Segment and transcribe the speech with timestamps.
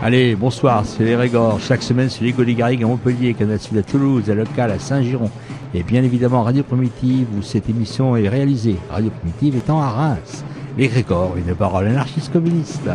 [0.00, 1.58] Allez, bonsoir, c'est les Régors.
[1.58, 5.28] Chaque semaine, c'est les Garrigue à Montpellier, Canal Sud à Toulouse, à Local à Saint-Giron.
[5.74, 8.76] Et bien évidemment, Radio Primitive, où cette émission est réalisée.
[8.90, 10.44] Radio Primitive étant à Reims.
[10.76, 12.88] Les Grégor, une parole anarchiste communiste.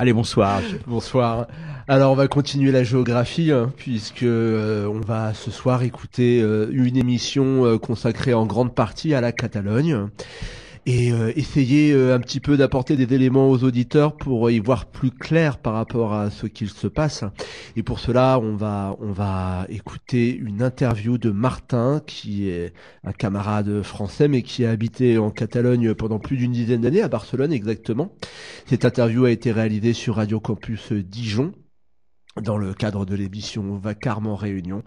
[0.00, 0.62] Allez, bonsoir.
[0.86, 1.48] Bonsoir.
[1.88, 6.68] Alors, on va continuer la géographie, hein, puisque euh, on va ce soir écouter euh,
[6.70, 10.06] une émission euh, consacrée en grande partie à la Catalogne
[10.88, 14.86] et euh, essayer euh, un petit peu d'apporter des éléments aux auditeurs pour y voir
[14.86, 17.24] plus clair par rapport à ce qu'il se passe.
[17.76, 22.72] Et pour cela, on va on va écouter une interview de Martin, qui est
[23.04, 27.08] un camarade français mais qui a habité en Catalogne pendant plus d'une dizaine d'années à
[27.08, 28.14] Barcelone exactement.
[28.64, 31.52] Cette interview a été réalisée sur Radio Campus Dijon
[32.42, 34.82] dans le cadre de l'émission Vacarme en Réunion.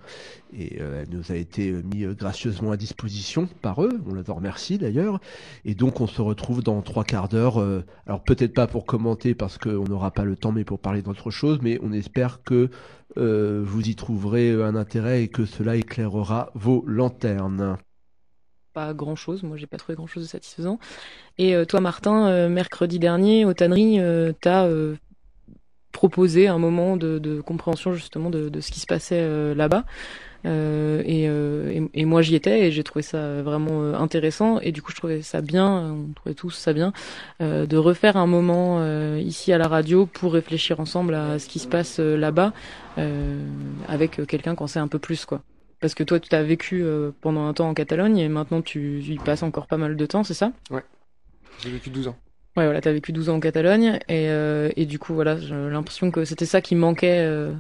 [0.54, 4.02] Et euh, elle nous a été mis euh, gracieusement à disposition par eux.
[4.08, 5.20] On en remercie d'ailleurs.
[5.66, 7.60] Et donc on se retrouve dans trois quarts d'heure.
[7.60, 11.02] Euh, alors peut-être pas pour commenter parce qu'on n'aura pas le temps, mais pour parler
[11.02, 11.60] d'autre chose.
[11.62, 12.70] Mais on espère que
[13.18, 17.78] vous y trouverez un intérêt et que cela éclairera vos lanternes
[18.74, 20.80] pas grand chose, moi j'ai pas trouvé grand chose de satisfaisant.
[21.38, 24.00] Et toi Martin, mercredi dernier au tannerie,
[24.40, 24.66] t'as
[25.92, 29.86] proposer un moment de, compréhension justement de, ce qui se passait euh, là-bas.
[30.44, 34.82] Euh, et, euh, et, moi j'y étais et j'ai trouvé ça vraiment intéressant et du
[34.82, 36.94] coup je trouvais ça bien, on trouvait tous ça bien,
[37.40, 38.84] de refaire un moment
[39.18, 42.54] ici à la radio pour réfléchir ensemble à ce qui se passe là-bas
[43.88, 45.44] avec quelqu'un qu'on sait un peu plus quoi.
[45.80, 46.84] Parce que toi tu as vécu
[47.22, 50.24] pendant un temps en Catalogne et maintenant tu y passes encore pas mal de temps,
[50.24, 50.52] c'est ça?
[50.72, 50.84] Ouais,
[51.60, 52.18] j'ai vécu 12 ans.
[52.58, 55.56] Ouais, voilà, t'as vécu 12 ans en Catalogne et, euh, et du coup, voilà, j'ai
[55.56, 57.20] l'impression que c'était ça qui manquait.
[57.20, 57.54] Euh,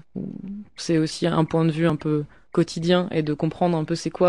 [0.75, 4.09] c'est aussi un point de vue un peu quotidien et de comprendre un peu c'est
[4.09, 4.28] quoi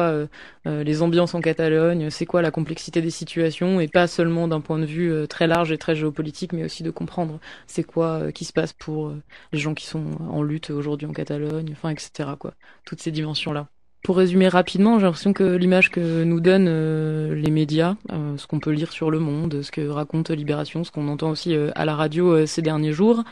[0.67, 4.61] euh, les ambiances en Catalogne, c'est quoi la complexité des situations et pas seulement d'un
[4.61, 8.45] point de vue très large et très géopolitique, mais aussi de comprendre c'est quoi qui
[8.45, 9.13] se passe pour
[9.53, 12.37] les gens qui sont en lutte aujourd'hui en Catalogne, enfin, etc.
[12.39, 13.69] quoi, toutes ces dimensions là.
[14.03, 18.49] Pour résumer rapidement, j'ai l'impression que l'image que nous donnent euh, les médias, euh, ce
[18.49, 21.71] qu'on peut lire sur Le Monde, ce que raconte Libération, ce qu'on entend aussi euh,
[21.77, 23.23] à la radio ces derniers jours,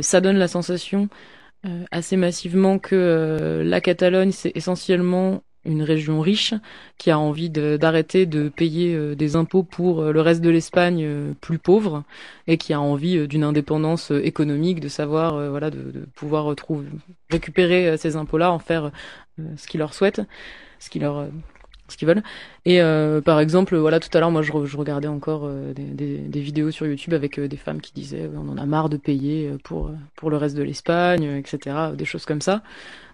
[0.00, 1.08] ça donne la sensation
[1.90, 6.54] assez massivement que la Catalogne, c'est essentiellement une région riche
[6.98, 12.04] qui a envie d'arrêter de, payer des impôts pour le reste de l'Espagne plus pauvre
[12.46, 16.86] et qui a envie d'une indépendance économique, de savoir voilà de, de pouvoir retrouver,
[17.28, 18.92] récupérer ces impôts-là, en faire
[19.56, 20.22] ce qu'ils leur souhaitent,
[20.78, 21.28] ce qu'ils leur euh,
[21.88, 22.22] ce qu'ils veulent.
[22.64, 26.70] Et euh, par exemple, voilà, tout à l'heure, moi, je, regardais encore des, des, vidéos
[26.70, 30.30] sur YouTube avec des femmes qui disaient on en a marre de payer pour pour
[30.30, 31.76] le reste de l'Espagne, etc.
[31.94, 32.62] Des choses comme ça.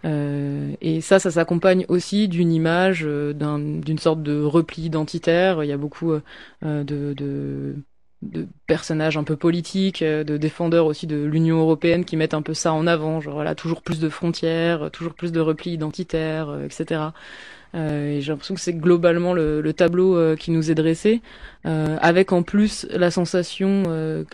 [0.04, 5.64] et ça, ça s'accompagne aussi d'une image, d'une sorte de repli identitaire.
[5.64, 6.12] Il y a beaucoup
[6.62, 7.74] de
[8.22, 12.42] de personnages un peu politiques, euh, de défendeurs aussi de l'Union européenne qui mettent un
[12.42, 16.48] peu ça en avant, genre voilà, toujours plus de frontières, toujours plus de repli identitaire,
[16.48, 17.00] euh, etc.
[17.74, 21.20] Euh, et j'ai l'impression que c'est globalement le, le tableau euh, qui nous est dressé,
[21.64, 23.82] avec en plus la sensation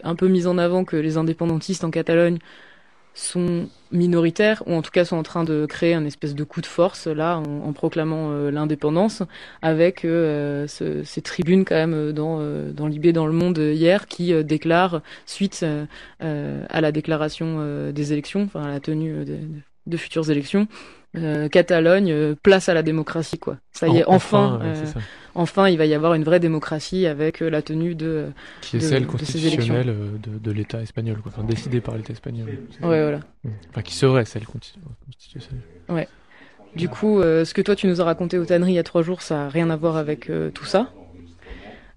[0.05, 2.39] un peu mise en avant que les indépendantistes en Catalogne
[3.15, 6.61] sont minoritaires ou en tout cas sont en train de créer un espèce de coup
[6.61, 9.23] de force là en, en proclamant euh, l'indépendance
[9.63, 14.09] avec euh, ce, ces tribunes quand même dans euh, dans l'IB dans le monde hier
[14.09, 15.65] qui euh, déclarent suite
[16.21, 19.39] à la déclaration des élections enfin à la tenue de,
[19.87, 20.67] de futures élections
[21.53, 23.59] Catalogne place à la démocratie quoi.
[23.71, 25.01] Ça y est enfin, enfin
[25.35, 28.27] enfin il va y avoir une vraie démocratie avec la tenue de
[28.61, 31.33] qui est de- celle constitutionnelle euh, de, de l'État espagnol, quoi.
[31.35, 32.49] Enfin, décidée par l'État espagnol.
[32.83, 33.21] Ouais, voilà.
[33.71, 34.75] Enfin, qui serait celle consti-
[35.07, 36.07] constitutionnelle.
[36.77, 38.83] Du coup, euh, ce que toi tu nous as raconté aux tanneries il y a
[38.83, 40.91] trois jours, ça a rien à voir avec euh, tout ça.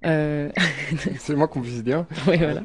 [0.05, 0.49] Euh...
[1.17, 2.05] C'est moi qu'on puisse dire.
[2.27, 2.61] oui, voilà.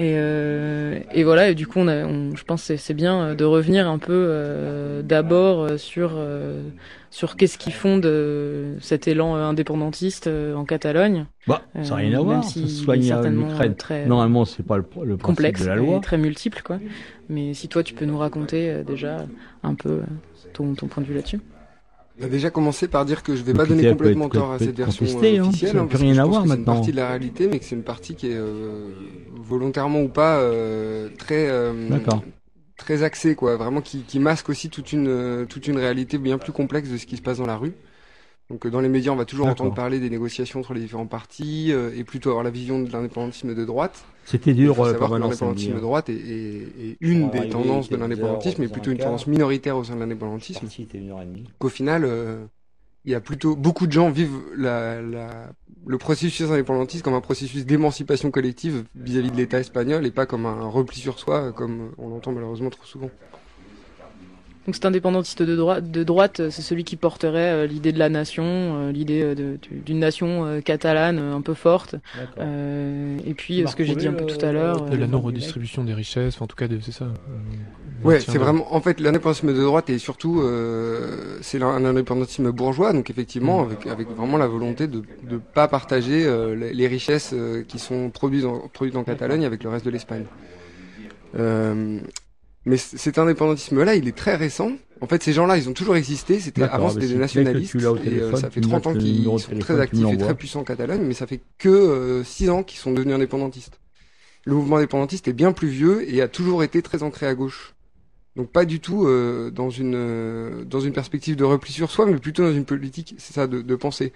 [0.00, 3.20] Et, euh, et voilà, et du coup, on a, on- je pense que c'est- bien
[3.22, 6.62] euh, de revenir un peu euh, d'abord sur, euh,
[7.10, 8.08] sur qu'est-ce qui fonde
[8.80, 10.26] cet élan indépendantiste
[10.56, 11.26] en Catalogne.
[11.46, 12.44] Bah, ça n'a rien à voir.
[12.44, 13.74] si ça il est soigne certainement l'Ukraine.
[13.74, 15.96] très Normalement, c'est pas le, pro- le principe complexe de la loi.
[15.98, 16.78] et très multiple, quoi.
[17.28, 19.26] Mais si toi, tu peux nous raconter déjà
[19.62, 20.00] un peu
[20.54, 21.40] ton, ton point de vue là-dessus.
[22.20, 24.52] On a déjà commencé par dire que je vais Le pas donner complètement être- tort
[24.52, 25.48] à peut cette être version contesté, euh, hein.
[25.48, 25.70] officielle.
[25.72, 26.06] Ça hein, rien que c'est
[26.42, 26.74] une maintenant.
[26.74, 28.90] partie de la réalité, mais que c'est une partie qui est euh,
[29.34, 31.72] volontairement ou pas euh, très euh,
[32.76, 33.56] très axée, quoi.
[33.56, 37.06] Vraiment qui, qui masque aussi toute une toute une réalité bien plus complexe de ce
[37.06, 37.72] qui se passe dans la rue.
[38.50, 41.72] Donc dans les médias, on va toujours entendre parler des négociations entre les différents partis
[41.96, 44.04] et plutôt avoir la vision de l'indépendantisme de droite.
[44.30, 47.30] C'était Il dur faut euh, savoir que pendant l'indépendantisme de droite est, est- est une
[47.30, 50.66] des tendances il de l'indépendantisme, mais plutôt une tendance minoritaire au sein de l'indépendantisme.
[51.58, 52.44] Qu'au final, euh,
[53.04, 55.50] il y a plutôt beaucoup de gens vivent la, la,
[55.86, 60.46] le processus indépendantiste comme un processus d'émancipation collective vis-à-vis de l'État espagnol et pas comme
[60.46, 63.10] un repli sur soi, comme on l'entend malheureusement trop souvent.
[64.66, 67.98] Donc cet indépendantiste de, droite, de droite, euh, c'est celui qui porterait euh, l'idée de
[67.98, 69.34] la nation, euh, l'idée
[69.86, 71.96] d'une nation euh, catalane un peu forte.
[72.38, 74.82] Euh, et puis ce que j'ai dit un peu tout à l'heure.
[74.84, 77.06] De la euh, non-redistribution des richesses, enfin, en tout cas, c'est ça.
[77.06, 77.08] euh,
[78.04, 82.92] Ouais, c'est vraiment, en fait, l'indépendantisme de droite est surtout, euh, c'est un indépendantisme bourgeois,
[82.92, 87.32] donc effectivement, avec, avec vraiment la volonté de ne pas partager euh, les, les richesses
[87.34, 90.24] euh, qui sont produites en, produites en Catalogne avec le reste de l'Espagne.
[91.38, 92.00] Euh,
[92.66, 94.72] mais cet indépendantisme-là, il est très récent.
[95.00, 96.40] En fait, ces gens-là, ils ont toujours existé.
[96.40, 97.74] C'était avant, c'était des nationalistes.
[97.74, 100.60] et euh, ça fait me 30 ans qu'ils sont téléphone, très actifs et très puissants
[100.60, 103.80] en Catalogne, mais ça fait que euh, 6 ans qu'ils sont devenus indépendantistes.
[104.44, 107.74] Le mouvement indépendantiste est bien plus vieux et a toujours été très ancré à gauche.
[108.36, 112.06] Donc pas du tout euh, dans une euh, dans une perspective de repli sur soi,
[112.06, 114.12] mais plutôt dans une politique, c'est ça, de, de penser.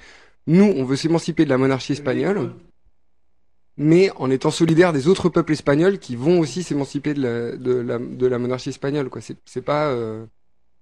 [0.46, 2.52] Nous, on veut s'émanciper de la monarchie espagnole,
[3.76, 7.72] mais en étant solidaire des autres peuples espagnols qui vont aussi s'émanciper de la, de
[7.74, 9.10] la de la monarchie espagnole.
[9.10, 10.26] Quoi, c'est c'est pas euh,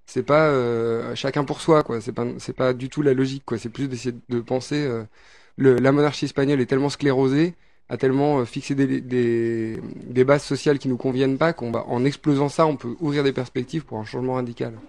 [0.06, 1.83] c'est pas euh, chacun pour soi.
[1.83, 3.44] Quoi, c'est pas c'est pas du tout la logique.
[3.47, 4.85] Quoi, c'est plus d'essayer de penser.
[4.87, 5.05] euh,
[5.56, 7.55] le, la monarchie espagnole est tellement sclérosée
[7.89, 11.85] a tellement euh, fixé des, des, des bases sociales qui nous conviennent pas qu'on va
[11.88, 14.81] en explosant ça, on peut ouvrir des perspectives pour un changement radical.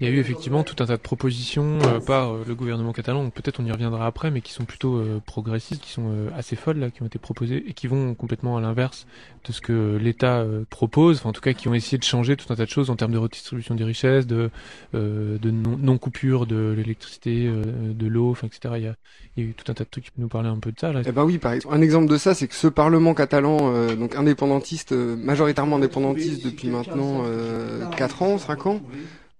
[0.00, 2.92] Il y a eu effectivement tout un tas de propositions euh, par euh, le gouvernement
[2.92, 6.30] catalan, peut-être on y reviendra après, mais qui sont plutôt euh, progressistes, qui sont euh,
[6.36, 9.08] assez folles là, qui ont été proposées et qui vont complètement à l'inverse
[9.44, 12.36] de ce que l'État euh, propose, enfin en tout cas qui ont essayé de changer
[12.36, 14.50] tout un tas de choses en termes de redistribution des richesses, de,
[14.92, 18.74] de non- non-coupure de l'électricité, de l'eau, enfin etc.
[18.76, 20.70] Il y, a, eu tout un tas de trucs qui peuvent nous parler un peu
[20.70, 21.02] de ça là.
[21.04, 24.14] Eh ben oui, par exemple, un exemple de ça, c'est que ce Parlement catalan, donc
[24.14, 28.80] indépendantiste, majoritairement indépendantiste depuis maintenant euh, 4 ans, 5 ans,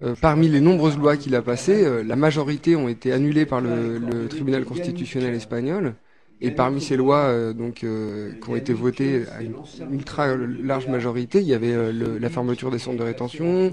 [0.03, 3.61] euh, parmi les nombreuses lois qu'il a passées, euh, la majorité ont été annulées par
[3.61, 5.95] le, tribunal constitutionnel espagnol.
[6.41, 9.57] Et parmi ces lois euh, donc qui ont été votées à une
[9.91, 13.73] ultra large majorité, il y avait la fermeture des centres de rétention,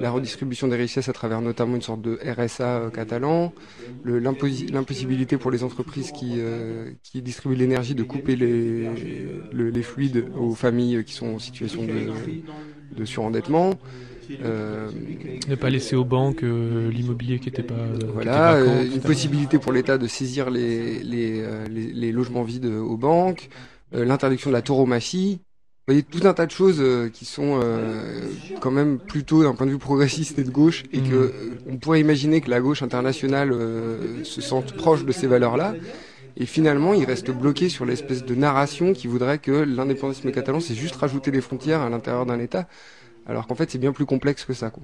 [0.00, 3.52] la redistribution des richesses à travers notamment une sorte de RSA catalan,
[4.06, 6.40] l'impossibilité pour les entreprises qui,
[7.20, 8.88] distribuent l'énergie de couper les,
[9.52, 13.74] le- les fluides aux familles qui sont en situation de surendettement.
[14.42, 14.90] Euh,
[15.48, 19.58] Ne pas laisser aux banques euh, l'immobilier qui n'était pas euh, voilà, euh, une possibilité
[19.58, 23.48] pour l'État de saisir les, les, les, les logements vides aux banques,
[23.92, 25.40] l'interdiction de la tauromachie.
[25.88, 27.60] Vous voyez, tout un tas de choses qui sont
[28.60, 31.08] quand même plutôt d'un point de vue progressiste et de gauche, et Mhm.
[31.10, 31.32] que
[31.70, 33.54] on pourrait imaginer que la gauche internationale
[34.24, 35.74] se sente proche de ces valeurs-là.
[36.38, 40.74] Et finalement, il reste bloqué sur l'espèce de narration qui voudrait que l'indépendantisme catalan, c'est
[40.74, 42.68] juste rajouter des frontières à l'intérieur d'un État,
[43.26, 44.70] alors qu'en fait, c'est bien plus complexe que ça.
[44.70, 44.82] Quoi.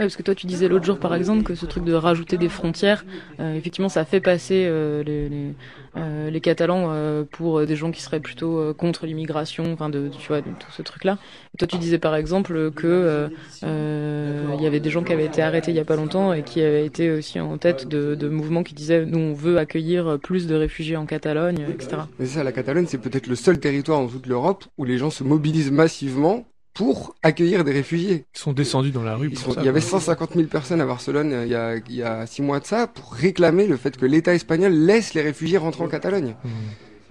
[0.00, 2.38] Ouais, parce que toi, tu disais l'autre jour, par exemple, que ce truc de rajouter
[2.38, 3.04] des frontières,
[3.38, 5.54] euh, effectivement, ça fait passer euh, les, les,
[5.98, 10.40] euh, les Catalans pour des gens qui seraient plutôt contre l'immigration, enfin, de, tu vois,
[10.40, 11.18] de tout ce truc-là.
[11.58, 13.28] Toi, tu disais, par exemple, que
[13.62, 16.44] il y avait des gens qui avaient été arrêtés il y a pas longtemps et
[16.44, 20.18] qui avaient été aussi en tête de, de mouvements qui disaient, nous, on veut accueillir
[20.22, 22.04] plus de réfugiés en Catalogne, etc.
[22.18, 24.96] Mais c'est ça, la Catalogne, c'est peut-être le seul territoire dans toute l'Europe où les
[24.96, 26.46] gens se mobilisent massivement
[26.80, 28.24] pour accueillir des réfugiés.
[28.34, 29.60] Ils sont descendus dans la rue Ils pour sont- ça.
[29.60, 29.90] il y avait quoi.
[30.00, 32.64] 150 000 personnes à Barcelone euh, il y, a, il y a six mois de
[32.64, 36.36] ça pour réclamer le fait que l'État espagnol laisse les réfugiés rentrer en Catalogne.
[36.42, 36.50] Mhm.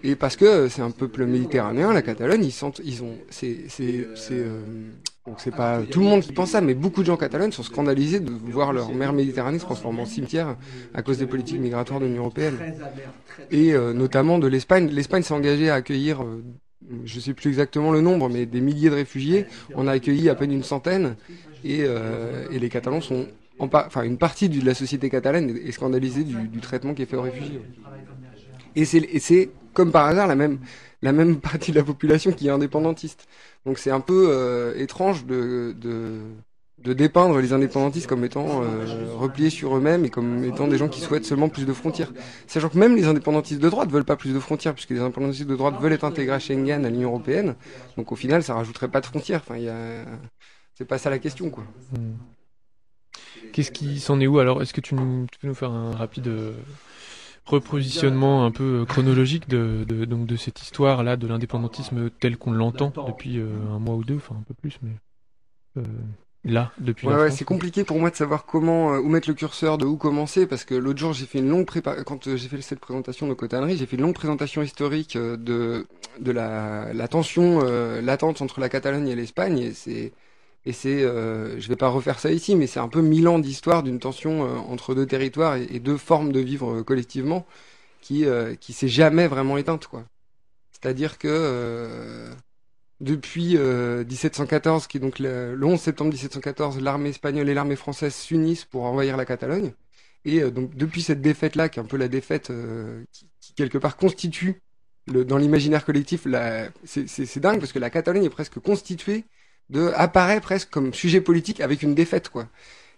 [0.04, 3.58] Et parce que euh, c'est un peuple méditerranéen, la Catalogne, ils sentent, ils ont, c'est,
[3.68, 4.62] c'est, c'est, euh,
[5.28, 7.52] Donc c'est pas tout le monde qui pense ça, mais beaucoup de gens en Catalogne
[7.52, 10.56] sont scandalisés de voir leur mer Méditerranée se transformer en cimetière
[10.96, 12.58] à cause des politiques migratoires de l'Union européenne.
[13.52, 14.90] Et euh, notamment de l'Espagne.
[14.90, 16.24] L'Espagne s'est engagée à accueillir,
[17.06, 19.46] je sais plus exactement le nombre, mais des milliers de réfugiés.
[19.76, 21.16] On a accueilli à peine une centaine.
[21.64, 23.28] Et, euh, les Catalans sont,
[23.60, 27.22] enfin une partie de la société catalane est scandalisée du, traitement qui est fait aux
[27.22, 27.62] réfugiés.
[28.76, 30.60] Et c'est comme par hasard la même
[31.02, 33.28] la même partie de la population qui est indépendantiste.
[33.66, 35.74] Donc c'est un peu euh, étrange de,
[36.84, 40.88] de dépeindre les indépendantistes comme étant euh, repliés sur eux-mêmes et comme étant des gens
[40.88, 42.12] qui souhaitent seulement plus de frontières.
[42.48, 45.48] Sachant que même les indépendantistes de droite veulent pas plus de frontières, puisque les indépendantistes
[45.48, 47.56] de droite veulent être intégrés à Schengen, à l'Union Européenne.
[47.98, 49.42] Donc au final, ça rajouterait pas de frontières.
[49.48, 49.60] Enfin.
[50.74, 51.66] C'est pas ça la question, quoi.
[51.92, 52.14] Hmm.
[53.52, 54.40] Qu'est-ce qui s'en est où?
[54.40, 56.54] Alors Est-ce que tu, nous, peux nous faire un rapide euh,
[57.46, 62.52] repositionnement un peu euh, chronologique de, donc de cette histoire là de l'indépendantisme tel qu'on
[62.52, 65.84] l'entend depuis un mois ou deux, enfin un peu plus, mais
[66.46, 67.08] là depuis.
[67.08, 69.86] Ouais, ouais, c'est compliqué pour moi de savoir comment euh, où mettre le curseur, de
[69.86, 72.62] où commencer, parce que l'autre jour j'ai fait une longue prépa quand euh, j'ai fait
[72.62, 75.86] cette présentation de cotanerie, j'ai fait une longue présentation historique euh, de
[76.20, 80.14] de la, la tension euh, latente entre la Catalogne et l'Espagne, et c'est
[80.66, 83.40] et c'est euh, je vais pas refaire ça ici, mais c'est un peu mille ans
[83.40, 84.42] d'histoire d'une tension
[84.72, 87.46] entre deux territoires et, et deux formes de vivre collectivement
[88.02, 88.26] qui
[88.62, 90.04] qui s'est jamais vraiment éteinte quoi.
[90.72, 92.30] C'est-à-dire que
[93.02, 97.76] depuis euh, 1714, qui est donc le, le 11 septembre 1714, l'armée espagnole et l'armée
[97.78, 99.72] française s'unissent pour envahir la Catalogne.
[100.26, 103.54] Et euh, donc depuis cette défaite-là, qui est un peu la défaite euh, qui, qui,
[103.54, 104.62] quelque part constitue
[105.08, 108.60] le, dans l'imaginaire collectif, la- c'est c'est- c'est dingue parce que la Catalogne est presque
[108.60, 109.24] constituée
[109.70, 112.48] de apparaît presque comme sujet politique avec une défaite quoi.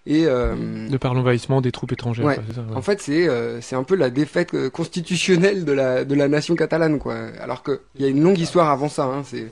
[0.07, 2.25] Et euh, De par l'envahissement des troupes étrangères.
[2.25, 2.33] Ouais.
[2.35, 2.75] quoi, c'est ça, ouais.
[2.75, 6.27] en fait, c'est euh, c'est un peu la défaite euh, constitutionnelle de la de la
[6.27, 7.15] nation catalane, quoi.
[7.39, 9.03] Alors que il y a une longue histoire avant ça.
[9.03, 9.51] Hein, c'est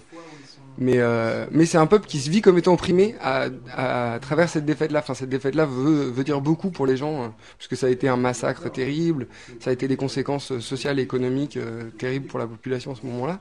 [0.80, 4.20] mais euh, mais c'est un peuple qui se vit comme étant opprimé à, à, à
[4.20, 5.00] travers cette défaite-là.
[5.00, 7.90] Enfin, cette défaite-là veut veut dire beaucoup pour les gens, hein, parce que ça a
[7.90, 9.28] été un massacre terrible,
[9.60, 13.06] ça a été des conséquences sociales et économiques euh, terribles pour la population à ce
[13.06, 13.40] moment-là.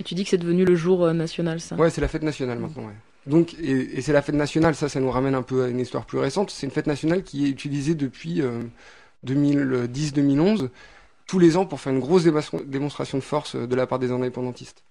[0.00, 1.76] Et tu dis que c'est devenu le jour euh, national, ça?
[1.76, 2.86] Ouais, c'est la fête nationale maintenant.
[2.86, 2.94] Ouais.
[3.26, 5.80] Donc, et, et c'est la fête nationale, ça, ça nous ramène un peu à une
[5.80, 6.50] histoire plus récente.
[6.50, 8.62] C'est une fête nationale qui est utilisée depuis euh,
[9.26, 10.68] 2010-2011,
[11.26, 14.82] tous les ans, pour faire une grosse démonstration- de force de la part des indépendantistes.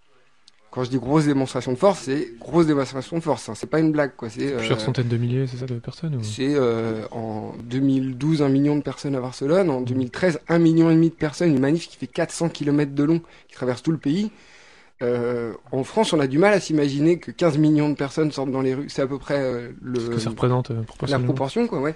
[0.74, 3.48] Quand je dis grosse démonstration de force, c'est grosse démonstration de force.
[3.48, 3.54] Hein.
[3.56, 4.28] C'est pas une blague, quoi.
[4.32, 6.24] C'est Plusieurs euh, centaines de milliers, c'est ça, de personnes ou...
[6.24, 10.96] c'est euh, en 2012 un million de personnes à Barcelone, en 2013 un million et
[10.96, 14.00] demi de personnes, une manif qui fait 400 km de long, qui traverse tout le
[14.00, 14.32] pays.
[15.04, 18.50] Euh, en France, on a du mal à s'imaginer que 15 millions de personnes sortent
[18.50, 18.90] dans les rues.
[18.90, 20.72] C'est à peu près le, Ce que ça représente
[21.08, 21.94] la proportion, quoi, ouais.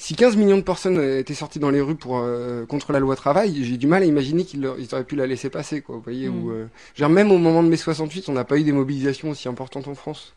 [0.00, 3.00] Si 15 millions de personnes euh, étaient sorties dans les rues pour euh, contre la
[3.00, 5.96] loi travail, j'ai du mal à imaginer qu'ils auraient pu la laisser passer, quoi.
[5.96, 6.68] Vous voyez, Mm.
[7.00, 9.88] euh, même au moment de mai 68, on n'a pas eu des mobilisations aussi importantes
[9.88, 10.34] en France.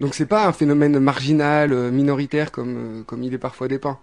[0.00, 3.98] Donc c'est pas un phénomène marginal, minoritaire comme comme il est parfois dépeint.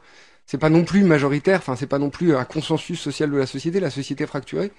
[0.46, 3.46] C'est pas non plus majoritaire, enfin c'est pas non plus un consensus social de la
[3.48, 4.72] société, la société fracturée.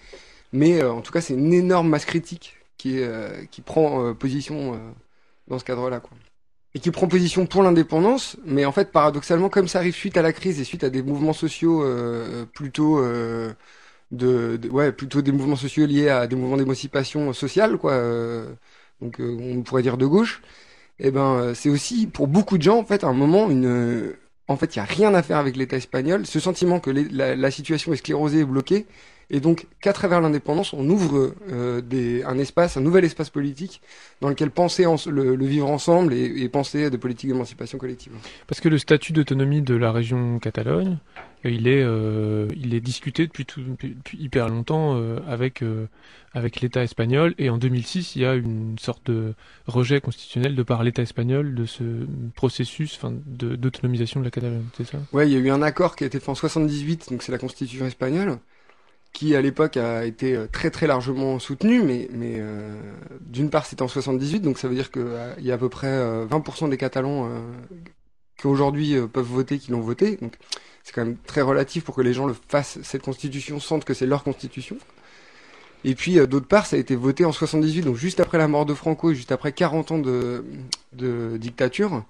[0.53, 4.05] Mais euh, en tout cas, c'est une énorme masse critique qui est, euh, qui prend
[4.07, 4.81] euh, position
[5.49, 6.17] dans ce cadre-là, quoi
[6.75, 10.23] et qui prend position pour l'indépendance, mais en fait paradoxalement comme ça arrive suite à
[10.23, 13.53] la crise et suite à des mouvements sociaux euh, plutôt euh,
[14.13, 18.53] de, ouais plutôt des mouvements sociaux liés à des mouvements d'émancipation sociale quoi, euh,
[19.01, 20.43] donc euh, on pourrait dire de gauche,
[20.99, 24.15] et ben euh, c'est aussi pour beaucoup de gens en fait à un moment une
[24.49, 27.37] en fait il y a rien à faire avec l'État espagnol, ce sentiment que la,
[27.37, 28.87] la situation est sclérosée et bloquée,
[29.31, 33.81] et donc qu'à travers l'indépendance on ouvre euh, des, un espace, un nouvel espace politique
[34.21, 37.79] dans lequel penser en- le, le vivre ensemble et, et penser à des politiques d'émancipation
[37.79, 38.13] collective.
[38.47, 40.99] Parce que le statut d'autonomie de la région Catalogne,
[41.47, 45.63] euh, il est, euh, il est discuté depuis, tout, depuis depuis hyper longtemps euh, avec,
[45.63, 45.87] euh,
[46.35, 47.35] avec l'État espagnol.
[47.39, 49.35] Et en 2006, il y a une sorte de
[49.67, 51.83] rejet constitutionnel de par l'État espagnol de ce
[52.35, 54.99] processus enfin, de- d'autonomisation de la Catalogne, c'est ça?
[55.13, 57.33] Ouais, il y a eu un accord qui a été fait en 78, donc c'est
[57.33, 58.39] la constitution espagnole,
[59.13, 62.81] qui à l'époque a été euh, très très largement soutenu, mais, mais euh,
[63.21, 65.05] d'une part c'était en 78, donc ça veut dire qu'il
[65.41, 67.41] y a à peu près euh, 20% des Catalans euh,
[68.37, 70.35] qui aujourd'hui euh, peuvent voter qui l'ont voté, donc
[70.85, 73.95] c'est quand même très relatif pour que les gens le fassent, cette constitution, sentent que
[73.95, 74.77] c'est leur constitution.
[75.85, 78.49] Et puis euh, d'autre part, ça a été voté en 78, donc juste après la
[78.49, 80.45] mort de Franco et juste après 40 ans de
[81.39, 82.05] dictature.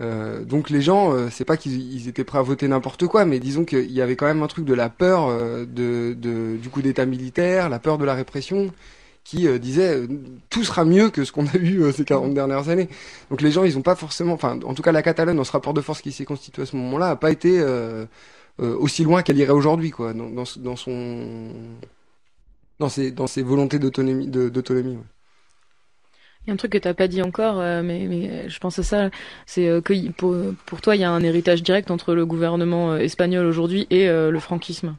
[0.00, 3.24] Euh, donc les gens, euh, c'est pas qu'ils ils étaient prêts à voter n'importe quoi,
[3.24, 6.56] mais disons qu'il y avait quand même un truc de la peur euh, de, de-
[6.60, 8.72] du coup d'état militaire, la peur de la répression,
[9.24, 10.08] qui euh, disait euh,
[10.50, 12.88] tout sera mieux que ce qu'on a eu euh, ces 40 dernières années.
[13.30, 15.52] Donc les gens, ils ont pas forcément, enfin en tout cas la Catalogne dans ce
[15.52, 18.04] rapport de force qui s'est constitué à ce moment-là, a pas été euh,
[18.60, 21.48] euh, aussi loin qu'elle irait aujourd'hui, quoi, dans, dans, son
[22.78, 24.96] dans ses dans ses volontés d'autonomie d'autonomie.
[24.96, 25.02] ouais.
[26.44, 28.78] Il y a un truc que t'as pas dit encore, euh, mais, mais je pense
[28.78, 29.08] à ça,
[29.46, 32.98] c'est euh, que pour, toi, il y a un héritage direct entre le gouvernement euh,
[32.98, 34.96] espagnol aujourd'hui et le franquisme.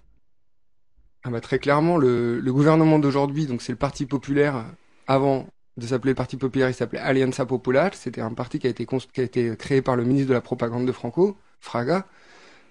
[1.24, 4.66] Ah bah très clairement, le, gouvernement d'aujourd'hui, donc c'est le Parti populaire.
[5.08, 5.48] Avant
[5.78, 7.94] de s'appeler Parti populaire, il s'appelait Alianza Popular.
[7.94, 11.38] C'était un parti qui a été créé par le ministre de la propagande de Franco,
[11.60, 12.06] Fraga.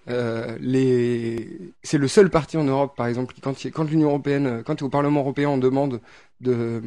[0.08, 1.58] Euh, les...
[1.82, 5.20] C'est le seul parti en Europe, par exemple, quand, quand l'Union européenne, quand au Parlement
[5.20, 6.00] européen, on demande
[6.40, 6.82] de,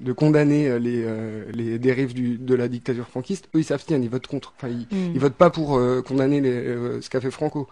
[0.00, 4.10] de condamner les, euh, les dérives du, de la dictature franquiste, eux ils s'abstiennent, ils
[4.10, 4.54] votent contre.
[4.56, 5.12] Enfin, ils, mm.
[5.14, 7.68] ils votent pas pour euh, condamner les, ce qu'a fait Franco.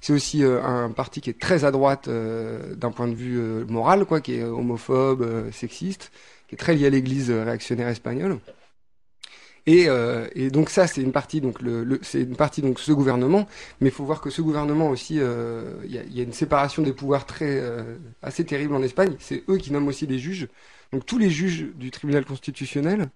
[0.00, 4.20] C'est aussi un parti qui est très à droite d'un point de vue moral, quoi,
[4.20, 6.12] qui est homophobe, sexiste,
[6.46, 8.38] qui est très lié à l'Église réactionnaire espagnole.
[9.68, 11.58] Et, euh, et, donc ça, c'est une partie donc
[12.00, 13.46] c'est une partie donc ce gouvernement,
[13.82, 16.32] mais il faut voir que ce gouvernement aussi, euh, il y, a, y, a, une
[16.32, 19.14] séparation des pouvoirs très euh, assez terrible en Espagne.
[19.18, 20.48] C'est eux qui nomment aussi les juges.
[20.90, 23.10] Donc tous les juges du tribunal constitutionnel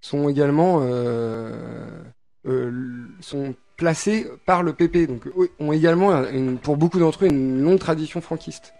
[0.00, 2.00] sont également euh,
[2.46, 5.24] euh, sont placés par le PP, donc
[5.58, 6.22] ont également
[6.62, 8.72] pour beaucoup d'entre eux une longue tradition franquiste.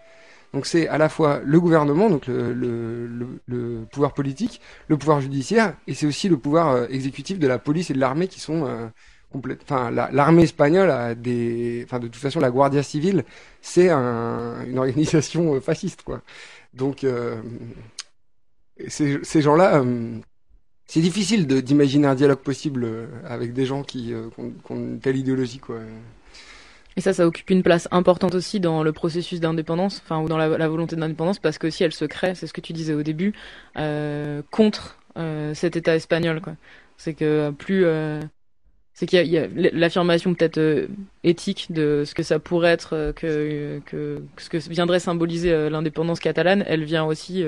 [0.53, 5.93] Donc c'est à la fois le gouvernement, donc le, pouvoir politique, le pouvoir judiciaire, et
[5.93, 8.87] c'est aussi le pouvoir euh, exécutif de la police et de l'armée qui sont euh.
[9.63, 13.23] Enfin, l'armée espagnole a des, enfin de toute façon, la Guardia civile,
[13.61, 16.21] c'est un, une organisation euh, fasciste, quoi.
[16.73, 17.05] Donc
[18.87, 19.85] ces, ces gens-là.
[20.85, 22.85] c'est difficile d'imaginer un dialogue possible
[23.25, 25.79] avec des gens qui, qui ont une telle idéologie, quoi.
[26.97, 30.37] Et ça, ça occupe une place importante aussi dans le processus d'indépendance, enfin, ou dans
[30.37, 33.03] la, volonté d'indépendance, parce que si elle se crée, c'est ce que tu disais au
[33.03, 33.33] début,
[33.77, 36.55] euh, contre euh, cet État espagnol, quoi.
[36.97, 38.21] C'est que plus, euh,
[38.93, 40.87] c'est qu'il y a, l'affirmation peut-être euh,
[41.23, 46.19] éthique de ce que ça pourrait être, euh, que, que, ce que viendrait symboliser l'indépendance
[46.19, 47.43] catalane, elle vient aussi,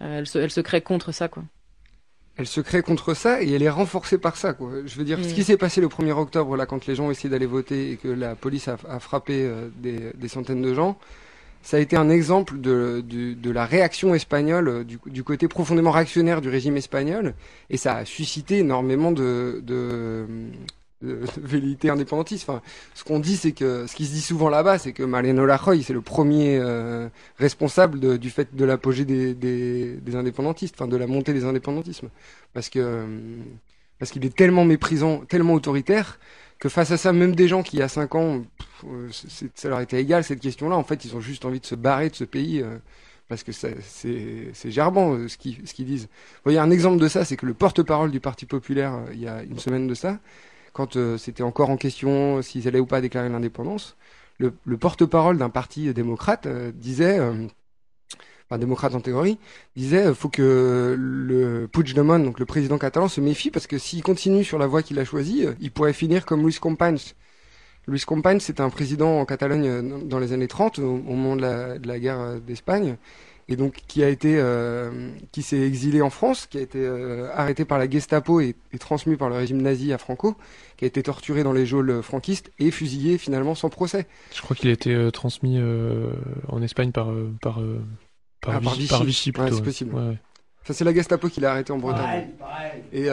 [0.00, 1.44] elle se, elle se crée contre ça, quoi
[2.36, 4.52] elle se crée contre ça et elle est renforcée par ça.
[4.54, 4.70] Quoi.
[4.86, 7.10] Je veux dire, ce qui s'est passé le 1er octobre, là, quand les gens ont
[7.10, 10.98] essayé d'aller voter et que la police a, frappé euh, des, centaines de gens,
[11.62, 15.90] ça a été un exemple de, de, la réaction espagnole, euh, du, du, côté profondément
[15.90, 17.34] réactionnaire du régime espagnol,
[17.68, 20.26] et ça a suscité énormément de, de,
[21.02, 22.48] de, velléité indépendantiste.
[22.48, 22.62] Enfin,
[22.94, 25.82] ce qu'on dit, c'est que ce qui se dit souvent là-bas, c'est que Mariano Rajoy,
[25.82, 31.32] c'est le premier euh, responsable du fait de l'apogée des, indépendantistes, enfin de la montée
[31.32, 32.08] des indépendantismes,
[32.52, 33.06] parce que euh,
[33.98, 36.18] parce qu'il est tellement méprisant, tellement autoritaire
[36.58, 38.42] que face à ça, même des gens qui il y a cinq ans,
[38.84, 39.08] euh,
[39.54, 40.76] ça leur était égal cette question-là.
[40.76, 42.64] En fait, ils ont juste envie de se barrer de ce pays.
[43.28, 46.04] parce que c'est gerbant ce qu'ils disent.
[46.04, 49.28] Vous voyez, un exemple de ça, c'est que le porte-parole du Parti populaire, il y
[49.28, 50.18] a une semaine de ça,
[50.72, 53.96] quand euh, c'était encore en question s'ils allaient ou pas déclarer l'indépendance,
[54.38, 57.46] le, le porte-parole d'un parti démocrate euh, disait, euh,
[58.48, 59.38] enfin démocrate en théorie,
[59.76, 64.44] disait faut que le Puigdemont, donc le président catalan, se méfie parce que s'il continue
[64.44, 67.14] sur la voie qu'il a choisie, il pourrait finir comme Luis Companys.
[67.88, 71.98] Luis Companys, c'était un président en Catalogne dans les années 30, au, moment de la
[71.98, 72.96] guerre d'Espagne,
[73.48, 77.28] et donc qui a été euh, qui s'est exilé en France, qui a été euh,
[77.34, 80.36] arrêté par la Gestapo et, transmis par le régime nazi à Franco,
[80.76, 84.06] qui a été torturé dans les geôles franquistes et fusillé finalement sans procès.
[84.34, 85.60] Je crois qu'il a été euh, transmis
[86.48, 87.60] en Espagne par par
[88.40, 89.54] par, ah, Vichy, par, Vichy, plutôt.
[89.54, 90.18] c'est possible.
[90.64, 92.28] Ça c'est la Gestapo qui l'a arrêté en Bretagne.
[92.92, 93.08] Et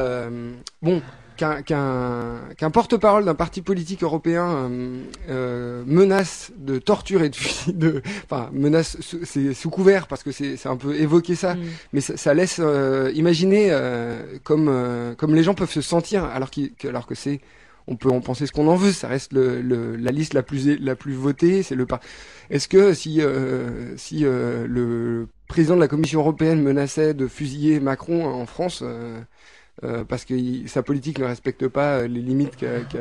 [0.82, 1.02] bon,
[1.40, 7.38] qu'un porte-parole d'un parti politique européen euh, euh, menace de torture et de,
[7.74, 11.60] de enfin menace c'est sous couvert parce que c'est un peu évoquer ça, mm.
[11.94, 16.26] mais ça, ça laisse euh, imaginer euh, comme euh, comme les gens peuvent se sentir
[16.26, 17.40] alors qu alors que c'est
[17.88, 20.44] on peut en penser ce qu'on en veut, ça reste le, le, la liste la
[20.44, 21.88] plus la plus votée, c'est le
[22.52, 23.20] Est-ce que si
[23.98, 29.20] si le président de la Commission européenne menaçait de fusiller Macron en France euh,
[30.08, 30.36] parce que
[30.68, 32.98] sa politique ne respecte pas euh, les limites qu'a qu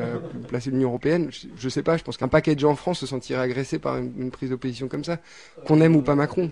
[0.47, 1.29] placées l'Union européenne.
[1.31, 3.79] Je, je, sais pas, je pense qu'un paquet de gens en France se sentirait agressé
[3.79, 5.19] par une, prise de position comme ça,
[5.67, 6.51] qu'on aime ou pas Macron.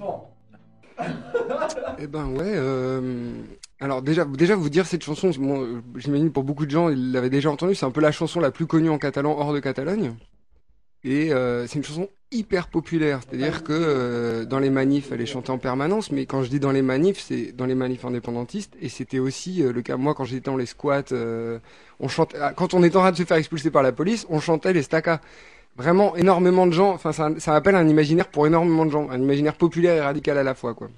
[1.98, 2.54] eh ben ouais.
[2.56, 3.32] Euh...
[3.78, 5.30] Alors déjà, déjà vous dire cette chanson,
[5.96, 7.74] j'imagine pour beaucoup de gens ils l'avaient déjà entendue.
[7.74, 10.14] C'est un peu la chanson la plus connue en catalan hors de Catalogne.
[11.04, 15.26] Et euh, c'est une chanson hyper populaire, c'est-à-dire que euh, dans les manifs, elle est
[15.26, 18.74] chantée en permanence, mais quand je dis dans les manifs, c'est dans les manifs indépendantistes,
[18.80, 21.58] et c'était aussi euh, le cas, moi quand j'étais dans les squats, euh,
[22.00, 24.26] on chantait, ah, quand on était en train de se faire expulser par la police,
[24.28, 25.20] on chantait les stackas.
[25.76, 29.20] Vraiment énormément de gens, enfin ça, ça appelle un imaginaire pour énormément de gens, un
[29.20, 30.88] imaginaire populaire et radical à la fois, quoi.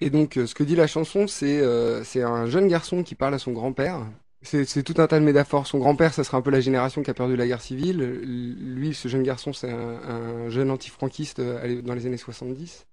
[0.00, 1.60] Et donc ce que dit la chanson, c'est
[2.04, 4.00] c'est un jeune garçon qui parle à son grand-père,
[4.42, 5.66] c'est tout un tas de métaphores.
[5.66, 8.00] Son grand-père, ça sera un peu la génération qui a perdu la guerre civile.
[8.00, 12.86] Lui, ce jeune garçon, c'est un, un, jeune antifranquiste euh, dans les années 70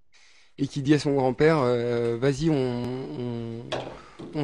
[0.58, 3.65] et qui dit à son grand-père euh, vas-y on,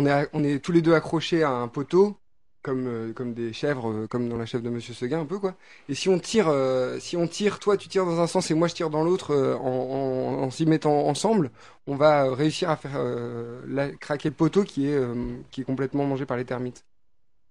[0.06, 2.18] est, tous les deux accrochés à un poteau,
[2.62, 5.56] comme, euh, comme des chèvres, comme dans la chèvre de Monsieur Seguin un peu quoi.
[5.90, 6.54] Et si on tire,
[7.00, 9.36] si on tire, toi tu tires dans un sens et moi je tire dans l'autre,
[9.36, 11.50] en, s'y mettant ensemble,
[11.88, 13.00] on va réussir à faire
[14.00, 15.00] craquer le poteau qui est,
[15.50, 16.84] qui est complètement mangé par les termites.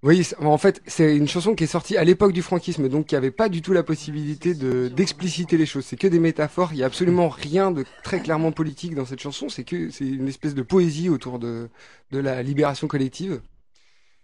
[0.02, 3.16] Oui, en fait, c'est une chanson qui est sortie à l'époque du franquisme, donc qui
[3.16, 5.84] avait pas du tout la possibilité de d'expliciter les choses.
[5.84, 6.72] C'est que des métaphores.
[6.72, 9.50] Il y a absolument rien de très clairement politique dans cette chanson.
[9.50, 11.68] C'est que c'est une espèce de poésie autour de
[12.12, 13.42] de la libération collective.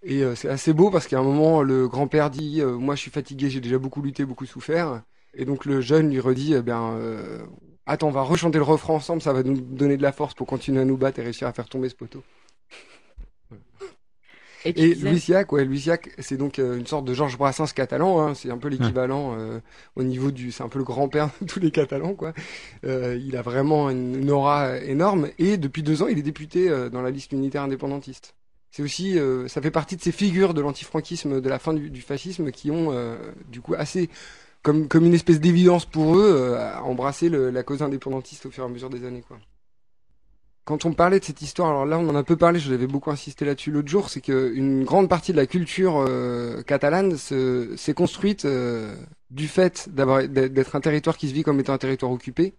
[0.03, 3.01] Et euh, c'est assez beau parce qu'à un moment, le grand-père dit euh, Moi, je
[3.03, 5.03] suis fatigué, j'ai déjà beaucoup lutté, beaucoup souffert.
[5.35, 7.45] Et donc le jeune lui redit eh bien, euh,
[7.87, 10.47] Attends, on va rechanter le refrain ensemble, ça va nous donner de la force pour
[10.47, 12.23] continuer à nous battre et réussir à faire tomber ce poteau.
[14.69, 17.15] Et tu Et disais- Louis Siac, ouais, Louis Siac, c'est donc euh, une sorte de
[17.15, 18.21] Georges Brassens catalan.
[18.21, 19.61] Hein, c'est un peu l'équivalent euh,
[19.97, 22.33] au niveau du, c'est un peu le grand-père de tous les Catalans, quoi.
[22.85, 25.29] Euh, il a vraiment une, une aura énorme.
[25.39, 28.35] Et depuis deux ans, il est député euh, dans la liste unitaire indépendantiste.
[28.71, 31.89] C'est aussi, euh, ça fait partie de ces figures de l'antifranquisme, de la fin du,
[31.89, 33.17] du fascisme, qui ont euh,
[33.51, 34.11] du coup assez,
[34.63, 38.51] comme comme une espèce d'évidence pour eux, euh, à embrasser le- la cause indépendantiste au
[38.51, 39.39] fur et à mesure des années, quoi
[40.67, 42.89] quand on parlait de cette histoire, alors là on en a peu parlé, je l'avais
[42.89, 47.77] beaucoup insisté là-dessus l'autre jour, c'est qu'une grande partie de la culture euh, catalane se-
[47.77, 48.93] s'est construite euh,
[49.31, 52.55] du fait d'être un territoire qui se vit comme étant un territoire occupé,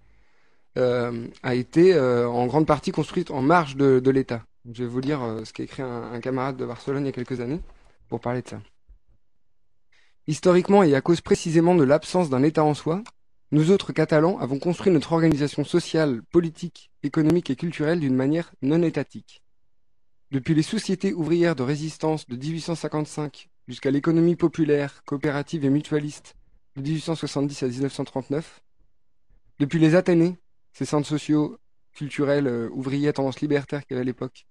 [0.78, 4.44] euh, a été en grande partie construite en marge de, l'État.
[4.72, 7.12] Je vais vous lire ce qu'a écrit un, un camarade de Barcelone il y a
[7.12, 7.60] quelques années
[8.08, 8.62] pour parler de ça.
[10.28, 13.02] Historiquement et à cause précisément de l'absence d'un État en soi,
[13.52, 18.82] nous autres Catalans avons construit notre organisation sociale, politique, économique et culturelle d'une manière non
[18.82, 19.42] étatique.
[20.32, 26.36] Depuis les sociétés ouvrières de résistance de 1855 jusqu'à l'économie populaire, coopérative et mutualiste
[26.76, 28.62] de 1870 à 1939,
[29.60, 30.38] depuis les Athénées,
[30.74, 31.58] ces centres sociaux,
[31.94, 34.46] culturels, euh, ouvriers à tendance libertaire qu'il y à l'époque,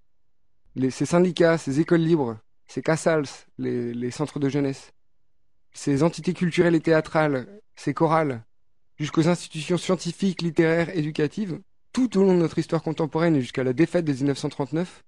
[0.91, 3.27] ces syndicats, ces écoles libres, ces casals,
[3.59, 4.93] les centres de jeunesse,
[5.73, 8.43] ces entités culturelles et théâtrales, ces chorales,
[8.99, 11.61] jusqu'aux institutions scientifiques, littéraires, éducatives,
[11.93, 15.03] tout au long de notre histoire contemporaine et jusqu'à la défaite de 1939,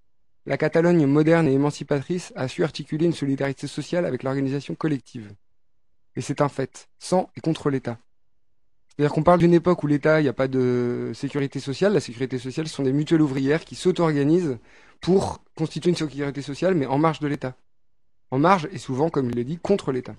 [0.46, 5.34] la Catalogne moderne et émancipatrice a su articuler une solidarité sociale avec l'organisation collective.
[6.16, 7.98] Et c'est un fait, sans et contre l'État.
[8.88, 11.92] C'est-à-dire qu'on parle d'une époque où l'État, il n'y a pas de sécurité sociale.
[11.92, 14.58] La sécurité sociale, ce sont des mutuelles ouvrières qui s'auto-organisent
[15.00, 17.54] pour constituer une sécurité sociale, mais en marge de l'État.
[18.30, 20.16] En marge, et souvent, comme il le dit, contre l'État.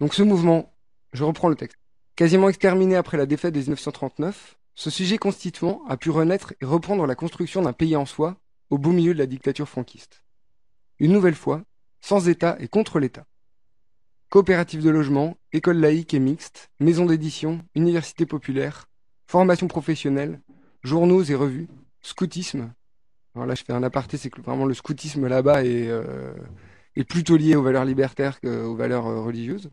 [0.00, 0.74] Donc ce mouvement,
[1.12, 1.78] je reprends le texte.
[2.16, 7.06] Quasiment exterminé après la défaite de 1939, ce sujet constituant a pu renaître et reprendre
[7.06, 8.36] la construction d'un pays en soi,
[8.70, 10.22] au beau milieu de la dictature franquiste.
[10.98, 11.62] Une nouvelle fois,
[12.00, 13.26] sans État et contre l'État.
[14.28, 18.88] Coopérative de logement, école laïque et mixte, maison d'édition, université populaire,
[19.26, 20.40] formation professionnelle,
[20.82, 21.68] journaux et revues,
[22.00, 22.72] scoutisme.
[23.34, 26.32] Alors là, je fais un aparté, c'est que vraiment le scoutisme là-bas est, euh,
[26.96, 29.70] est plutôt lié aux valeurs libertaires qu'aux valeurs euh, religieuses.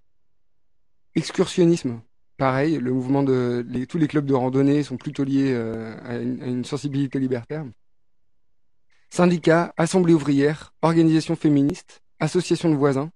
[1.15, 2.02] Excursionnisme,
[2.38, 6.63] pareil, le mouvement de tous les clubs de randonnée sont plutôt liés euh, à, une,
[6.63, 7.65] sensibilité libertaire.
[9.10, 13.12] Syndicats, assemblées ouvrières, organisations féministes, associations de voisins.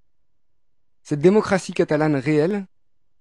[1.03, 2.65] Cette démocratie catalane réelle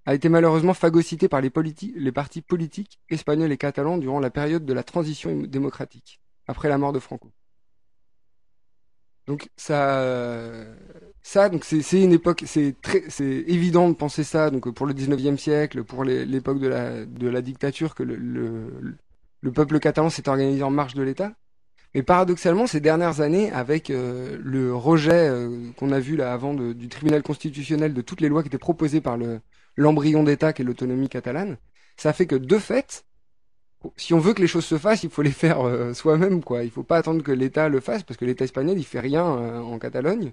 [0.07, 4.73] a été malheureusement phagocytée par les partis politiques espagnols et catalans durant la période de
[4.73, 7.31] la transition démocratique, après la mort de Franco.
[9.31, 12.75] Donc ça, donc c'est une époque, c'est
[13.21, 14.51] évident de penser ça.
[14.51, 18.97] Donc pour le 19e siècle, pour l'époque de la dictature, que le, le,
[19.41, 21.33] le peuple catalan s'est organisé en marge de l'État.
[21.95, 26.55] Mais paradoxalement, ces dernières années, avec euh, le rejet euh, qu'on a vu là avant
[26.55, 29.41] du tribunal constitutionnel de toutes les lois qui étaient proposées par le
[29.77, 31.57] l'embryon d'État qui est l'autonomie catalane,
[31.97, 33.05] ça fait que de fait,
[33.97, 36.65] si on veut que les choses se fassent, il faut les faire euh, soi-même, quoi.
[36.65, 39.25] Il faut pas attendre que l'État le fasse, parce que l'État espagnol, il fait rien
[39.27, 40.33] euh, en Catalogne.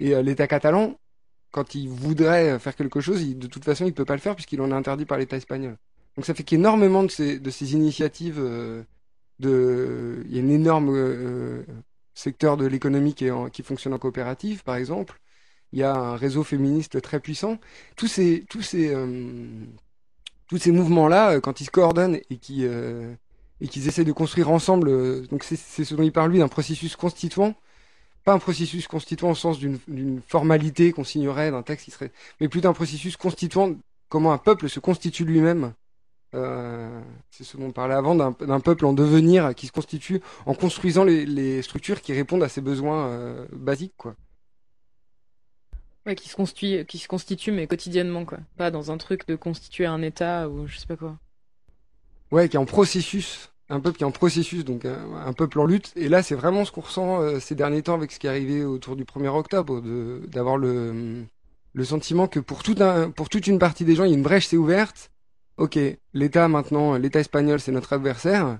[0.00, 0.98] Et euh, l'État catalan,
[1.52, 4.60] quand il voudrait faire quelque chose, de toute façon, il peut pas le faire puisqu'il
[4.60, 5.76] en est interdit par l'État espagnol.
[6.16, 8.40] Donc ça fait qu'énormément de ces, de ces initiatives,
[9.38, 11.64] de, il y a un énorme
[12.14, 15.20] secteur de l'économie qui, qui fonctionne en coopérative, par exemple.
[15.72, 17.58] Il y a un réseau féministe très puissant.
[17.96, 18.94] Tous ces, tous ces,
[20.48, 23.14] tous ces mouvements-là, euh, quand ils se coordonnent et euh,
[23.60, 26.48] et qu'ils essaient de construire ensemble, euh, donc c'est ce dont il parle lui d'un
[26.48, 27.54] processus constituant,
[28.24, 32.48] pas un processus constituant au sens d'une formalité qu'on signerait d'un texte qui serait, mais
[32.48, 33.74] plutôt un processus constituant,
[34.08, 35.72] comment un peuple se constitue lui-même.
[36.34, 40.20] Euh, c'est ce dont on parlait avant d'un d'un peuple en devenir qui se constitue
[40.44, 44.14] en construisant les, les structures qui répondent à ses besoins euh, basiques, quoi.
[46.14, 48.38] Qui se constitue, qui se constitue, mais quotidiennement, quoi.
[48.56, 51.16] Pas dans un truc de constituer un État ou je sais pas quoi.
[52.30, 55.66] Ouais, qui est en processus un peuple qui est en processus, donc un, peuple en
[55.66, 55.92] lutte.
[55.94, 58.64] Et là, c'est vraiment ce qu'on ressent ces derniers temps avec ce qui est arrivé
[58.64, 59.82] autour du 1er octobre,
[60.26, 61.24] d'avoir le,
[61.74, 62.76] le sentiment que pour, tout
[63.14, 65.10] pour toute une partie des gens, il y a une brèche s'est ouverte.
[65.58, 65.78] Ok,
[66.14, 68.58] l'État maintenant, l'État espagnol, c'est notre adversaire.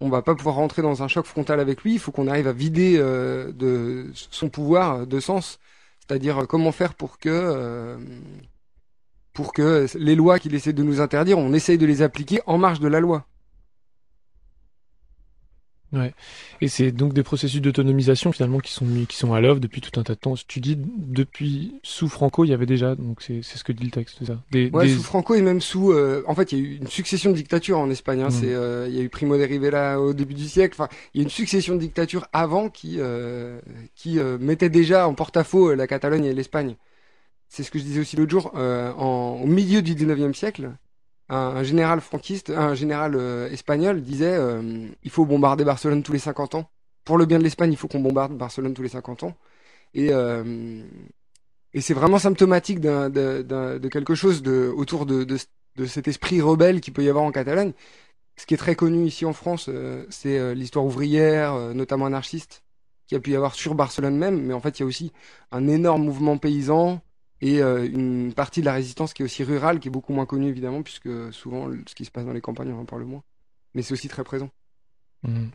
[0.00, 1.94] On va pas pouvoir rentrer dans un choc frontal avec lui.
[1.94, 5.58] Il faut qu'on arrive à vider de son pouvoir de sens.
[6.08, 7.98] C'est-à-dire comment faire pour que
[9.32, 12.58] pour que les lois qu'il essaie de nous interdire, on essaye de les appliquer en
[12.58, 13.26] marge de la loi.
[15.92, 16.12] Ouais.
[16.60, 19.80] Et c'est donc des processus d'autonomisation finalement qui sont mis, qui sont à l'œuvre depuis
[19.80, 20.34] tout un tas de temps.
[20.46, 23.90] Tu dis depuis sous Franco, il y avait déjà, donc c'est ce que dit le
[23.90, 24.42] texte, ça.
[24.50, 25.92] Des, ouais, sous Franco et même sous.
[25.92, 28.20] Euh, en fait, il y a eu une succession de dictatures en Espagne.
[28.20, 28.28] Hein.
[28.28, 28.32] Mmh.
[28.32, 30.74] C'est, euh, il y a eu Primo de Rivera au début du siècle.
[30.78, 33.60] Enfin, il y a une succession de dictatures avant qui euh,
[33.98, 36.76] qui mettaient déjà en porte-à-faux la Catalogne et l'Espagne
[37.48, 40.72] c'est ce que je disais aussi l'autre jour, euh, au milieu du 19e siècle,
[41.28, 46.18] un, général franquiste, un général euh, espagnol disait euh, il faut bombarder Barcelone tous les
[46.18, 46.70] 50 ans.
[47.04, 49.34] Pour le bien de l'Espagne, il faut qu'on bombarde Barcelone tous les 50 ans.
[49.94, 50.10] Et,
[51.80, 54.42] c'est vraiment symptomatique de, quelque chose
[54.76, 57.72] autour de, de, cet esprit rebelle qu'il peut y avoir en Catalogne.
[58.36, 59.70] Ce qui est très connu ici en France,
[60.10, 62.62] c'est l'histoire ouvrière, notamment anarchiste,
[63.08, 65.12] qui a pu y avoir sur Barcelone même, mais en fait il y a aussi
[65.50, 67.00] un énorme mouvement paysan,
[67.40, 70.26] et euh, une partie de la résistance qui est aussi rurale, qui est beaucoup moins
[70.26, 73.22] connue évidemment, puisque souvent ce qui se passe dans les campagnes, on en parle moins.
[73.74, 74.50] Mais c'est aussi très présent.
[75.22, 75.50] Mhm.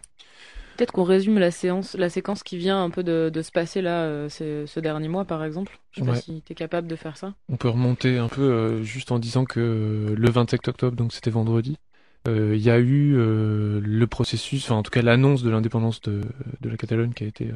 [0.77, 3.81] Peut-être qu'on résume la séance, la séquence qui vient un peu de, de se passer
[3.81, 5.79] là, euh, ce dernier mois par exemple.
[5.91, 7.35] Je sais pas si tu es capable de faire ça.
[7.47, 11.29] On peut remonter un peu euh, juste en disant que le 27 octobre, donc c'était
[11.29, 11.77] vendredi,
[12.25, 16.21] il y a eu le processus, enfin en tout cas l'annonce de l'indépendance de,
[16.61, 17.51] de, la Catalogne qui a été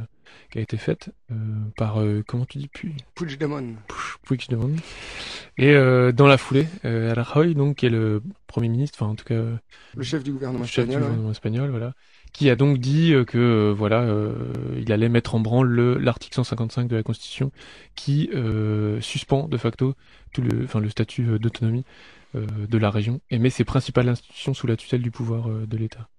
[0.51, 1.35] qui a été faite euh,
[1.75, 2.69] par euh, comment tu dis
[3.15, 3.75] Puigdemont.
[4.23, 4.75] Puigdemont.
[5.57, 9.15] Et euh, dans la foulée, euh, Rajoy, donc qui est le premier ministre, enfin en
[9.15, 9.41] tout cas
[9.95, 11.93] le chef du gouvernement le chef espagnol, du gouvernement espagnol, voilà,
[12.31, 14.07] qui a donc dit que voilà,
[14.77, 17.51] il allait mettre en branle l'article 155 de la Constitution
[17.95, 18.29] qui
[19.01, 19.95] suspend de facto
[20.31, 21.83] tout le, enfin le statut d'autonomie
[22.33, 26.09] de la région et met ses principales institutions sous la tutelle du pouvoir de l'État.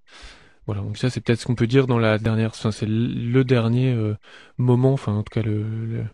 [0.69, 3.43] Voilà, donc ça c'est peut-être ce qu'on peut dire dans la dernière, enfin c'est le
[3.43, 4.19] dernier euh,
[4.59, 6.05] moment, enfin en tout cas le,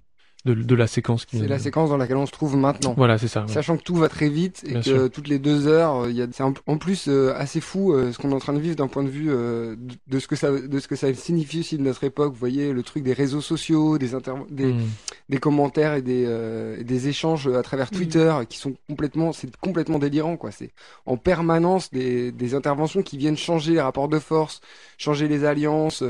[0.45, 1.27] de, la séquence.
[1.31, 2.95] C'est la séquence dans laquelle on se trouve maintenant.
[2.97, 3.47] Voilà, c'est ça.
[3.49, 6.23] Sachant que tout va très vite et que toutes les deux heures, euh, il y
[6.23, 8.77] a, c'est en plus euh, assez fou euh, ce qu'on est en train de vivre
[8.77, 11.83] d'un point de vue de, ce que ça, de ce que ça signifie aussi de
[11.83, 12.33] notre époque.
[12.33, 14.11] Vous voyez le truc des réseaux sociaux, des
[14.51, 14.83] des, hmm.
[15.29, 16.27] des commentaires et des,
[16.85, 17.97] des échanges à travers hmm.
[17.97, 20.51] Twitter qui sont complètement, c'est complètement délirant quoi.
[20.51, 20.71] C'est
[21.07, 24.61] en permanence des, des interventions qui viennent changer les rapports de force,
[24.99, 26.03] changer les alliances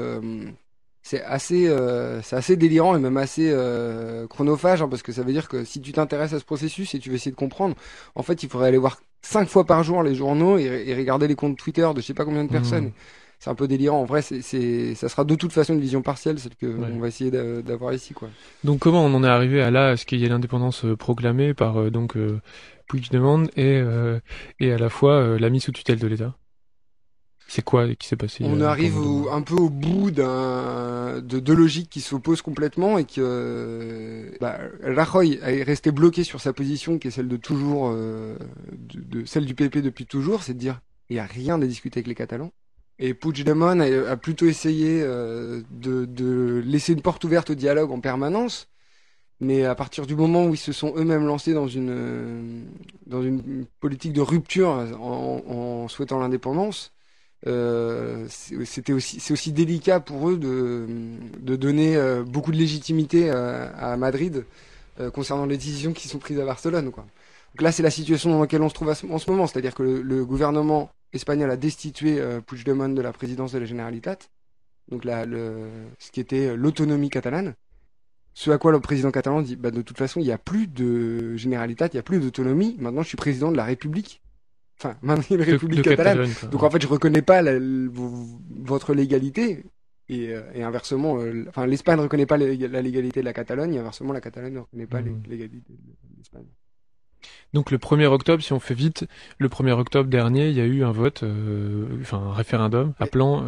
[1.04, 5.22] c'est assez, euh, c'est assez délirant et même assez euh, chronophage, hein, parce que ça
[5.22, 7.76] veut dire que si tu t'intéresses à ce processus et tu veux essayer de comprendre,
[8.14, 11.34] en fait, il faudrait aller voir cinq fois par jour les journaux et, regarder les
[11.34, 12.52] comptes Twitter de je sais pas combien de mmh.
[12.52, 12.92] personnes.
[13.38, 14.00] C'est un peu délirant.
[14.00, 17.08] En vrai, c'est, ça sera de toute façon une vision partielle, celle que on va
[17.08, 18.30] essayer d'avoir ici, quoi.
[18.62, 20.96] Donc, comment on en est arrivé à là, à ce qu'il y ait l'indépendance euh,
[20.96, 22.16] proclamée par donc
[22.88, 23.82] Puigdemont et
[24.60, 26.34] et à la fois la mise sous tutelle de l'État?
[27.46, 28.96] C'est quoi qui s'est passé On euh, arrive
[29.30, 34.58] un peu au bout d'un de deux logiques qui s'opposent complètement et que euh, bah,
[34.82, 38.36] Rajoy est resté bloqué sur sa position qui est celle de toujours, euh,
[38.72, 40.80] de, celle du PP depuis toujours, c'est de dire
[41.10, 42.50] il n'y a rien à discuter avec les Catalans.
[42.98, 45.64] Et Puigdemont a, a plutôt essayé de,
[46.06, 48.68] de, laisser une porte ouverte au dialogue en permanence.
[49.40, 52.64] Mais à partir du moment où ils se sont eux-mêmes lancés dans une,
[53.06, 56.93] dans une politique de rupture en, en souhaitant l'indépendance,
[57.46, 60.86] euh, c'était aussi c'est aussi délicat pour eux de,
[61.40, 64.46] de donner euh, beaucoup de légitimité à, à Madrid
[64.98, 67.04] euh, concernant les décisions qui sont prises à Barcelone quoi.
[67.54, 69.82] Donc là c'est la situation dans laquelle on se trouve en ce moment, c'est-à-dire que
[69.82, 74.18] le, gouvernement espagnol a destitué Puigdemont de la présidence de la Generalitat,
[74.90, 77.54] donc là le, ce qui était l'autonomie catalane.
[78.36, 80.66] Ce à quoi le président catalan dit bah, de toute façon il n'y a plus
[80.66, 84.23] de Generalitat, il n'y a plus d'autonomie, maintenant je suis président de la République
[84.78, 86.28] Enfin, maintenant il y a une République catalane.
[86.50, 89.64] Donc en fait, je reconnais pas la, votre légalité.
[90.10, 93.74] Et, euh, et inversement, euh, enfin, l'Espagne ne reconnaît pas la, légalité de la Catalogne,
[93.74, 95.22] et inversement, la Catalogne ne reconnaît pas mmh.
[95.26, 96.44] l'égalité de l'Espagne.
[97.54, 99.06] Donc le 1er octobre, si on fait vite,
[99.38, 103.46] le 1er octobre dernier, il y a eu un vote, euh, enfin un référendum appelant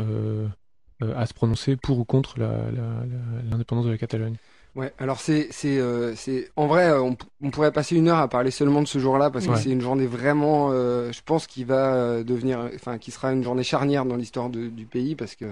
[1.02, 4.36] à se prononcer pour ou contre l'indépendance de la Catalogne.
[4.76, 8.28] Ouais, alors c'est c'est euh, c'est en vrai on, on, pourrait passer une heure à
[8.28, 11.64] parler seulement de ce jour-là parce que c'est une journée vraiment euh, je pense qui
[11.64, 15.46] va euh, devenir enfin qui sera une journée charnière dans l'histoire du pays parce que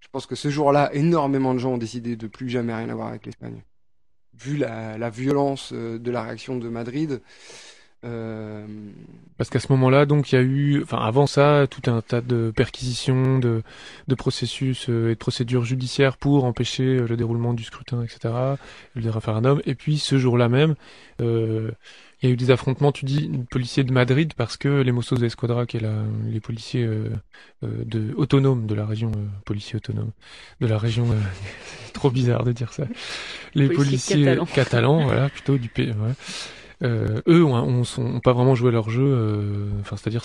[0.00, 3.08] je pense que ce jour-là énormément de gens ont décidé de plus jamais rien avoir
[3.08, 3.62] avec l'Espagne.
[4.34, 7.20] Vu la, la violence de la réaction de Madrid, Euh,
[8.02, 12.20] Parce qu'à ce moment-là, donc il y a eu, enfin avant ça, tout un tas
[12.20, 13.62] de perquisitions, de,
[14.08, 18.34] de processus euh, et de procédures judiciaires pour empêcher euh, le déroulement du scrutin, etc.,
[18.94, 19.62] le référendum.
[19.64, 20.74] Et puis ce jour-là même,
[21.20, 21.70] euh,
[22.20, 25.18] il y a eu des affrontements, tu dis, policiers de Madrid, parce que les Mossos
[25.18, 27.10] de Esquadra, qui est la, les policiers euh,
[27.62, 30.10] euh, de, autonomes de la région, euh, policiers autonomes
[30.60, 31.14] de la région, euh,
[31.86, 32.84] c'est trop bizarre de dire ça,
[33.54, 34.46] les Policiers policiers catalans.
[34.46, 36.14] catalans, voilà, plutôt du pays, ouais.
[36.84, 40.22] Euh, eux ont, ont, pas vraiment joué leur jeu, euh, enfin c'est-à-dire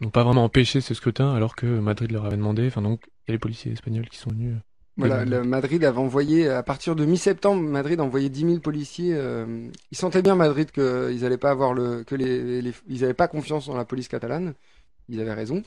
[0.00, 2.66] n'ont pas vraiment empêché ce scrutin alors que Madrid leur avait demandé.
[2.68, 4.54] Enfin donc il y a les policiers espagnols qui sont venus.
[4.54, 4.60] euh,
[4.98, 9.14] Voilà, le Madrid avait envoyé, à partir de mi-septembre, Madrid a envoyé 10 000 policiers.
[9.14, 13.12] euh, ils sentaient bien Madrid qu'ils allaient pas avoir le, que les, les- ils avaient
[13.14, 14.54] pas confiance dans la police catalane.
[15.08, 15.62] Ils avaient raison.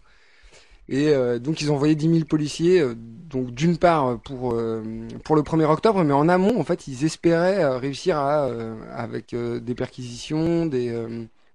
[0.90, 4.84] Et euh, donc ils ont envoyé 10 000 policiers, euh, donc d'une part pour euh,
[5.24, 8.50] pour le 1er octobre, mais en amont, en fait, ils espéraient réussir à,
[8.92, 10.92] avec des perquisitions, des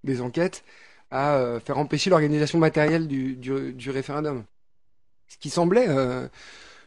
[0.04, 0.64] des enquêtes,
[1.10, 4.44] à faire empêcher l'organisation matérielle du, du du référendum.
[5.28, 5.88] Ce qui semblait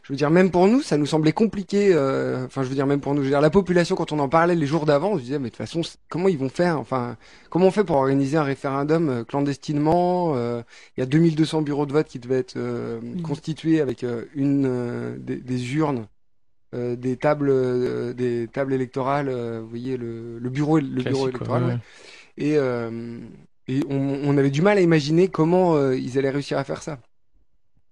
[0.08, 1.90] je veux dire, même pour nous, ça nous semblait compliqué.
[1.94, 4.18] euh, Enfin, je veux dire, même pour nous, je veux dire, la population, quand on
[4.20, 6.48] en parlait les jours d'avant, on se disait, mais de toute façon, comment ils vont
[6.48, 7.16] faire Enfin,
[7.50, 10.62] comment on fait pour organiser un référendum euh, clandestinement euh,
[10.96, 13.22] Il y a 2200 bureaux de vote qui devaient être euh, Mhm.
[13.22, 16.06] constitués avec euh, une euh, des, des urnes,
[16.74, 19.28] euh, des tables, euh, des tables électorales.
[19.28, 21.64] euh, vous voyez le, le bureau, le bureau électoral.
[21.64, 21.78] ouais, ouais.
[22.38, 23.18] Et, euh,
[23.68, 26.82] et on, on avait du mal à imaginer comment euh, ils allaient réussir à faire
[26.82, 26.98] ça.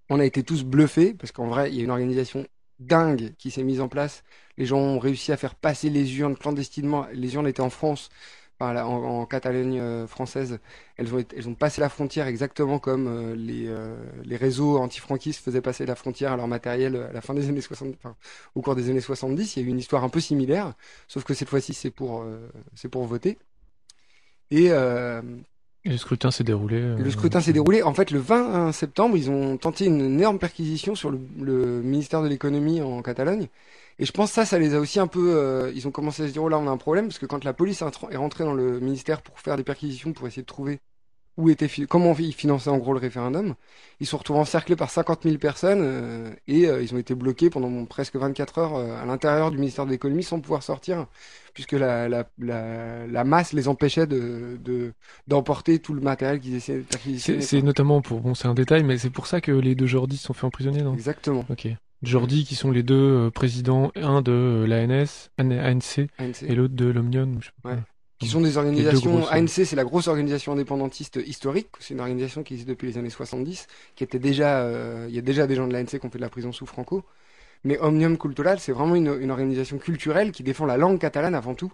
[0.09, 2.47] On a été tous bluffés parce qu'en vrai, il y a une organisation
[2.79, 4.23] dingue qui s'est mise en place.
[4.57, 7.07] Les gens ont réussi à faire passer les urnes clandestinement.
[7.12, 8.11] Les urnes étaient en France,
[8.61, 10.59] en, Catalogne euh, française.
[10.97, 11.14] Elles
[11.49, 15.95] ont, passé la frontière exactement comme euh, les, euh, les réseaux antifranquistes faisaient passer la
[15.95, 18.16] frontière à leur matériel à la fin des années 60, enfin,
[18.55, 19.57] au cours des années 70.
[19.57, 20.75] Il y a eu une histoire un peu similaire,
[21.09, 22.25] sauf que cette fois-ci, c'est pour,
[22.75, 23.38] c'est pour voter.
[24.51, 24.71] Et
[25.87, 26.77] le scrutin s'est déroulé.
[26.77, 27.83] euh, le scrutin s'est déroulé.
[27.83, 32.22] En fait, le 20 septembre, ils ont tenté une énorme perquisition sur le, le ministère
[32.22, 33.49] de l'économie en Catalogne.
[33.99, 35.35] Et je pense que ça, ça les a aussi un peu.
[35.37, 37.27] euh, ils ont commencé à se dire oh là, on a un problème parce que
[37.27, 40.46] quand la police est rentrée dans le ministère pour faire des perquisitions pour essayer de
[40.46, 40.81] trouver
[41.37, 43.55] où était fi- comment ils finançaient en gros le référendum,
[44.01, 47.14] ils se sont retrouvés encerclés par 50 000 personnes euh, et euh, ils ont été
[47.14, 51.07] bloqués pendant presque 24 heures euh, à l'intérieur du ministère de l'économie sans pouvoir sortir
[51.55, 54.92] puisque la, la, la, la masse les empêchait de de-
[55.27, 57.40] d'emporter tout le matériel qu'ils essayaient de perquisitionner.
[57.42, 60.16] C'est notamment pour bon, c'est un détail, mais c'est pour ça que les deux Jordi
[60.16, 60.94] se sont fait emprisonner, non?
[60.94, 61.44] Exactement.
[61.51, 61.68] Ok.
[62.03, 66.42] Jordi qui sont les deux présidents, un de l'ANS, ANC, ANC.
[66.42, 67.40] et l'autre de l'Omnium.
[67.64, 67.79] Ouais.
[68.19, 69.11] Qui sont des organisations.
[69.19, 71.69] grosses, ANC, c'est la grosse organisation indépendantiste historique.
[71.81, 74.61] C'est une organisation qui existe depuis les années 70, qui était déjà.
[74.63, 76.51] euh, Il y a déjà des gens de l'ANC qui ont fait de la prison
[76.53, 77.05] sous Franco.
[77.65, 81.55] Mais Omnium Cultural, c'est vraiment une, une organisation culturelle qui défend la langue catalane avant
[81.55, 81.73] tout.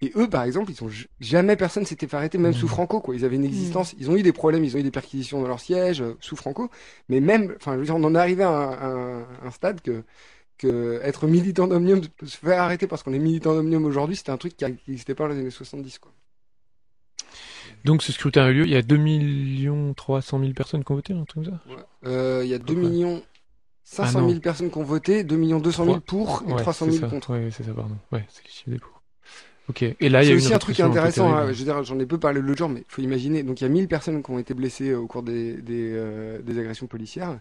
[0.00, 3.00] Et eux, par exemple, ils ont j- jamais personne s'était fait arrêter, même sous Franco,
[3.00, 3.16] quoi.
[3.16, 3.94] Ils avaient une existence.
[3.98, 6.36] Ils ont eu des problèmes, ils ont eu des perquisitions dans leur siège euh, sous
[6.36, 6.70] Franco.
[7.08, 9.50] Mais même, enfin, je veux dire, on en est arrivé à un, à un- un
[9.50, 10.04] stade que
[10.58, 14.36] que être militant d'Omnium, se faire arrêter parce qu'on est militant d'Omnium aujourd'hui, c'était un
[14.38, 16.12] truc qui n'existait pas dans les années 70, quoi.
[17.84, 20.96] Donc ce scrutin a eu lieu, il y a 2 300 000 personnes qui ont
[20.96, 21.60] voté, un truc comme ça?
[22.06, 22.88] Euh, Il y a 2 près.
[22.88, 23.22] millions
[23.84, 24.28] 500 Ah non.
[24.28, 27.02] 000 personnes qui ont voté, 2 millions 200 000 pour et Ouais, 300 c'est 000
[27.02, 27.08] ça.
[27.08, 27.30] contre.
[27.32, 27.96] Ouais, c'est ça, pardon.
[28.12, 29.02] Ouais, c'est les chiffres des pour.
[29.68, 29.82] Ok.
[29.82, 31.84] Et là, il y a aussi une un truc un intéressant, hein, je veux dire,
[31.84, 33.86] j'en ai peu parlé l'autre jour, mais il faut imaginer, donc il y a 1000
[33.88, 37.38] personnes qui ont été blessées au cours des, des, euh, des agressions policières.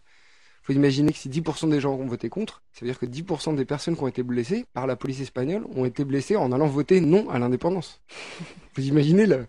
[0.68, 3.56] Faut imaginer que si 10% des gens ont voté contre, ça veut dire que 10%
[3.56, 6.68] des personnes qui ont été blessées par la police espagnole ont été blessées en allant
[6.68, 8.02] voter non à l'indépendance.
[8.76, 9.46] Vous imaginez le,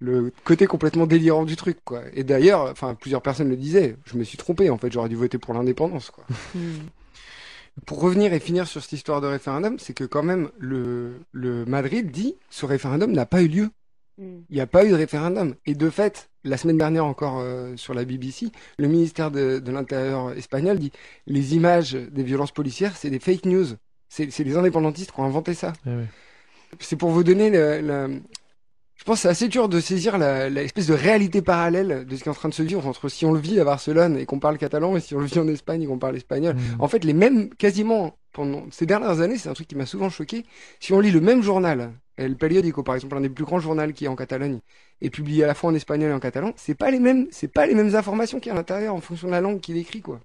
[0.00, 2.02] le côté complètement délirant du truc, quoi.
[2.12, 5.14] Et d'ailleurs, enfin, plusieurs personnes le disaient, je me suis trompé, en fait, j'aurais dû
[5.14, 6.24] voter pour l'indépendance, quoi.
[6.54, 6.88] Hmm.
[7.86, 11.64] Pour revenir et finir sur cette histoire de référendum, c'est que quand même le, le
[11.64, 13.70] Madrid dit ce référendum n'a pas eu lieu.
[14.18, 14.40] Hmm.
[14.50, 15.54] Il n'y a pas eu de référendum.
[15.66, 19.70] Et de fait, la semaine dernière encore euh, sur la BBC, le ministère de, de
[19.72, 20.92] l'Intérieur espagnol dit
[21.26, 23.66] les images des violences policières, c'est des fake news.
[24.08, 25.72] C'est les indépendantistes qui ont inventé ça.
[25.86, 26.04] Ouais.
[26.80, 28.20] C'est pour vous donner le, le-
[28.96, 32.16] Je pense que c'est assez dur de saisir la, la espèce de réalité parallèle de
[32.16, 34.16] ce qui est en train de se vivre entre si on le vit à Barcelone
[34.16, 36.56] et qu'on parle catalan et si on le vit en Espagne et qu'on parle espagnol.
[36.56, 36.60] Mm.
[36.80, 40.08] En fait, les mêmes, quasiment, pendant ces dernières années, c'est un truc qui m'a souvent
[40.10, 40.44] choqué.
[40.80, 43.92] Si on lit le même journal, El Periódico, par exemple, un des plus grands journaux
[43.92, 44.60] qui est en Catalogne,
[45.00, 47.48] et publié à la fois en espagnol et en catalan, c'est pas les mêmes, c'est
[47.48, 49.76] pas les mêmes informations qu'il y a à l'intérieur en fonction de la langue qu'il
[49.76, 50.20] écrit, quoi.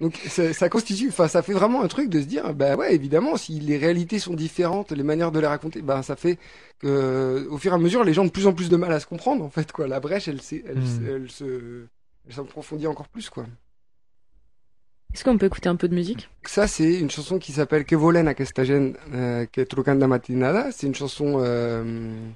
[0.00, 2.94] Donc, ça, ça constitue, enfin, ça fait vraiment un truc de se dire, bah ouais,
[2.94, 6.38] évidemment, si les réalités sont différentes, les manières de les raconter, bah, ça fait
[6.78, 8.92] que, au fur et à mesure, les gens ont de plus en plus de mal
[8.92, 9.86] à se comprendre, en fait, quoi.
[9.86, 11.06] La brèche, elle, s'est- elle, Mm.
[11.06, 11.86] elle se,
[12.26, 13.46] elle s'approfondit encore plus, quoi.
[15.14, 16.30] Est-ce qu'on peut écouter un peu de musique?
[16.46, 20.70] Ça, c'est une chanson qui s'appelle Que volen aquesta gent euh, que trucan de matinada.
[20.72, 22.30] C'est une chanson, euh,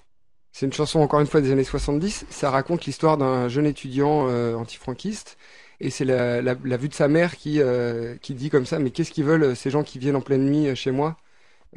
[0.52, 2.26] C'est une chanson encore une fois des années 70.
[2.30, 5.36] Ça raconte l'histoire d'un jeune étudiant euh, antifranquiste
[5.80, 8.78] et c'est la, la, la, vue de sa mère qui euh, qui dit comme ça
[8.78, 11.16] mais qu'est-ce qu'ils veulent ces gens qui viennent en pleine nuit chez moi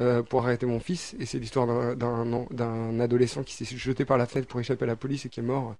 [0.00, 1.14] euh, pour arrêter mon fils?
[1.20, 4.88] Et c'est l'histoire d'un d'un adolescent qui s'est jeté par la fenêtre pour échapper à
[4.88, 5.74] la police et qui est mort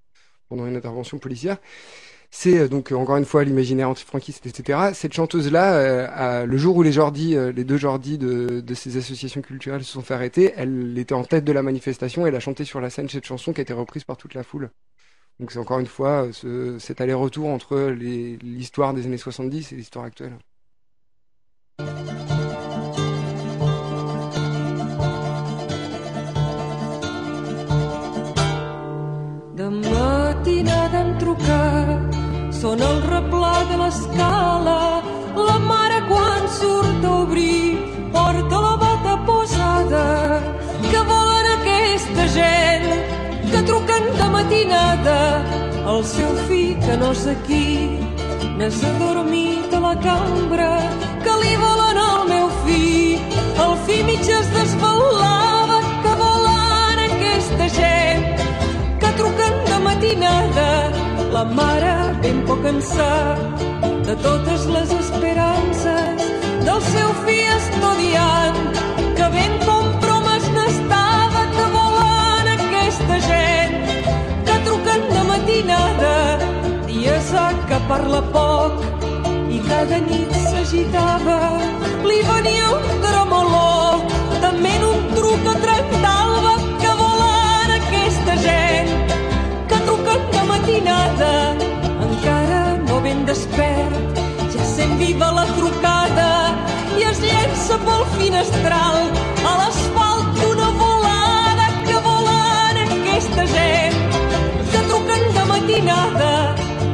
[0.48, 1.58] pendant une intervention policière.
[2.30, 4.90] C'est euh, donc encore une fois l'imaginaire antifranquiste, etc.
[4.94, 9.40] Cette chanteuse-là, euh, le jour où les euh, les deux Jordi de, de, ces associations
[9.40, 12.40] culturelles se sont fait arrêter, elle était en tête de la manifestation et elle a
[12.40, 14.70] chanté sur la scène cette chanson qui a été reprise par toute la foule.
[15.40, 20.04] Donc c'est encore une fois ce, cet aller-retour entre l'histoire des années 70 et l'histoire
[20.04, 20.36] actuelle.
[32.58, 34.78] Són el replà de l'escala,
[35.38, 37.78] la mare quan surt a obrir
[38.10, 40.08] porta la bata posada.
[40.88, 42.88] Que volen aquesta gent
[43.52, 45.20] que truquen de matinada
[45.94, 47.62] el seu fill que no sé qui
[48.58, 50.72] n'és adormit a la cambra
[51.22, 53.22] que li volen al meu fill.
[53.66, 58.26] El fill mig es desvelava que volen aquesta gent
[58.98, 63.62] que truquen de matinada la mare ben poc en sap
[64.06, 66.28] de totes les esperances
[66.66, 68.60] del seu fill estudiant
[69.18, 73.76] que ben compromes n'estava que volen aquesta gent
[74.48, 76.14] que truquen de matinada
[76.86, 78.80] dies a que parla poc
[79.52, 81.40] i cada nit s'agitava.
[82.08, 84.04] Li venia un tremolor
[84.44, 85.56] també en un truc a
[90.68, 91.56] matinada.
[92.04, 94.18] Encara no ben despert
[94.52, 96.30] ja sent viva la trucada
[96.98, 99.08] i es llença pel finestral.
[99.48, 103.98] A l'asfalt d'una volada que volen aquesta gent.
[104.72, 106.34] Que truquen de matinada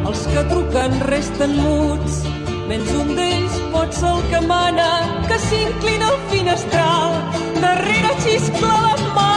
[0.07, 2.23] els que truquen resten muts.
[2.69, 4.91] Menys un d'ells pot ser el que mana
[5.29, 7.23] que s'inclina al finestral.
[7.61, 9.34] Darrere xiscla la mare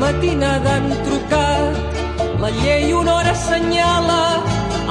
[0.00, 1.74] matinada han trucat.
[2.40, 4.20] La llei una hora assenyala,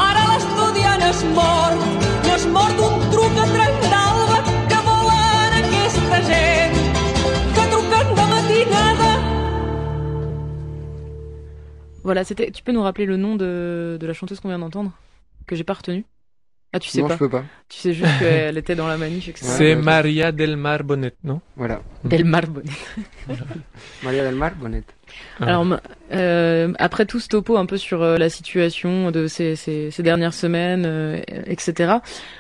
[0.08, 1.82] ara l'estudiant es mort.
[2.26, 4.38] No es mort d'un truc a trenc d'alba
[4.72, 6.76] que volen aquesta gent,
[7.56, 9.12] que truquen de matinada.
[12.04, 12.52] Voilà, c'était.
[12.52, 14.92] Tu peux nous rappeler le nom de, de la chanteuse qu'on vient d'entendre
[15.48, 16.06] Que j'ai pas retenu
[16.74, 17.14] ah, tu sais non, pas.
[17.14, 17.46] je peux pas.
[17.70, 19.46] Tu sais juste qu'elle était dans la manif, etc.
[19.46, 21.40] C'est Maria Del Mar Bonnet, non?
[21.56, 21.82] Voilà.
[22.04, 22.70] Del Mar Bonnet.
[24.04, 24.84] Maria Del Mar Bonnet.
[25.40, 25.46] Ah.
[25.46, 25.80] Alors,
[26.14, 30.04] euh, après tout ce topo un peu sur euh, la situation de ces, ces, ces
[30.04, 31.96] dernières semaines, euh, etc.,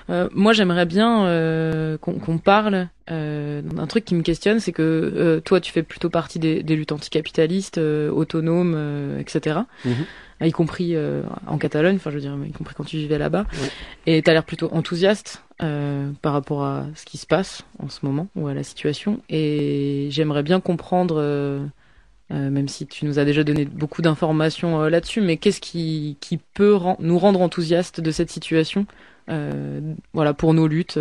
[0.09, 5.61] euh, moi j'aimerais bien euh, qu'on parle d'un truc qui me questionne, c'est que toi
[5.61, 9.59] tu fais plutôt partie des, des luttes anticapitalistes, autonomes, etc
[10.43, 13.45] y compris euh, en Catalogne, enfin je veux dire, y compris quand tu vivais là-bas.
[14.05, 17.89] Et tu as l'air plutôt enthousiaste euh, par rapport à ce qui se passe en
[17.89, 19.21] ce moment ou à la situation.
[19.29, 21.65] Et j'aimerais bien comprendre, euh,
[22.29, 26.77] même si tu nous as déjà donné beaucoup d'informations là-dessus, mais qu'est-ce qui, qui peut
[26.99, 28.85] nous rendre enthousiastes de cette situation,
[29.27, 30.99] voilà, pour nos luttes,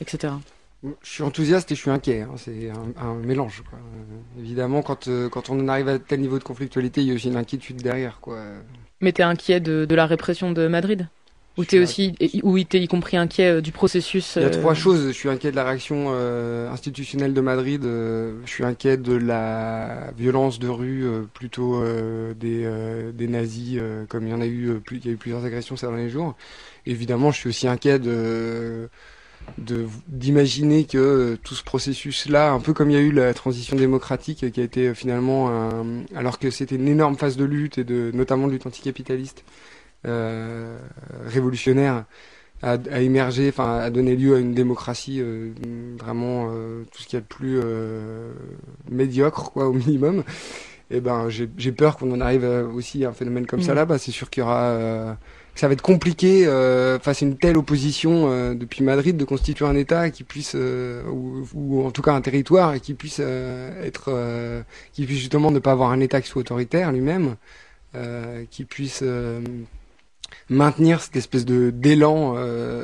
[0.00, 0.34] etc.
[1.04, 2.22] Je suis enthousiaste et je suis inquiet.
[2.22, 2.34] Hein.
[2.36, 3.62] C'est un, un, mélange.
[3.70, 3.78] Quoi.
[3.78, 7.14] Euh, évidemment, quand, euh, quand on arrive à tel niveau de conflictualité, il y a
[7.14, 8.18] aussi une inquiétude derrière.
[8.20, 8.42] Quoi.
[9.00, 11.08] Mais t'es inquiet de, de, la répression de Madrid?
[11.56, 14.74] Ou t'es aussi, ou t'es y compris inquiet euh, du processus Il y a trois
[14.74, 15.08] choses.
[15.08, 16.10] Je suis inquiet de la réaction
[16.70, 17.82] institutionnelle de Madrid.
[17.82, 21.82] je suis inquiet de la violence de rue, plutôt
[22.34, 22.66] des,
[23.14, 25.86] des nazis, comme il y en a eu, il y a eu plusieurs agressions ces
[25.86, 26.34] derniers jours.
[26.86, 28.88] Évidemment, je suis aussi inquiet de
[30.08, 33.76] d'imaginer que euh, tout ce processus-là, un peu comme il y a eu la transition
[33.76, 35.50] démocratique, qui a été euh, finalement,
[36.14, 39.81] alors que c'était une énorme phase de lutte et de notamment de lutte anticapitaliste euh,
[40.04, 42.04] révolutionnaire,
[42.62, 45.50] a, a émergé, enfin a donné lieu à une démocratie euh,
[45.98, 46.48] vraiment
[46.92, 47.60] tout ce qu'il y a de plus
[48.90, 50.24] médiocre, quoi, au minimum.
[50.90, 52.44] Et ben j'ai peur qu'on en arrive
[52.74, 53.76] aussi à un phénomène comme ça mmh.
[53.76, 53.84] là.
[53.86, 55.16] Bah, c'est sûr qu'il y aura
[55.54, 59.66] ça va être compliqué euh, face à une telle opposition euh, depuis Madrid de constituer
[59.66, 63.20] un État qui puisse, euh, ou, ou, en tout cas un territoire, et qui puisse
[63.20, 67.36] euh, être, euh, qui puisse justement ne pas avoir un État qui soit autoritaire lui-même,
[68.50, 69.04] qui puisse
[70.48, 72.36] maintenir cette espèce de d'élan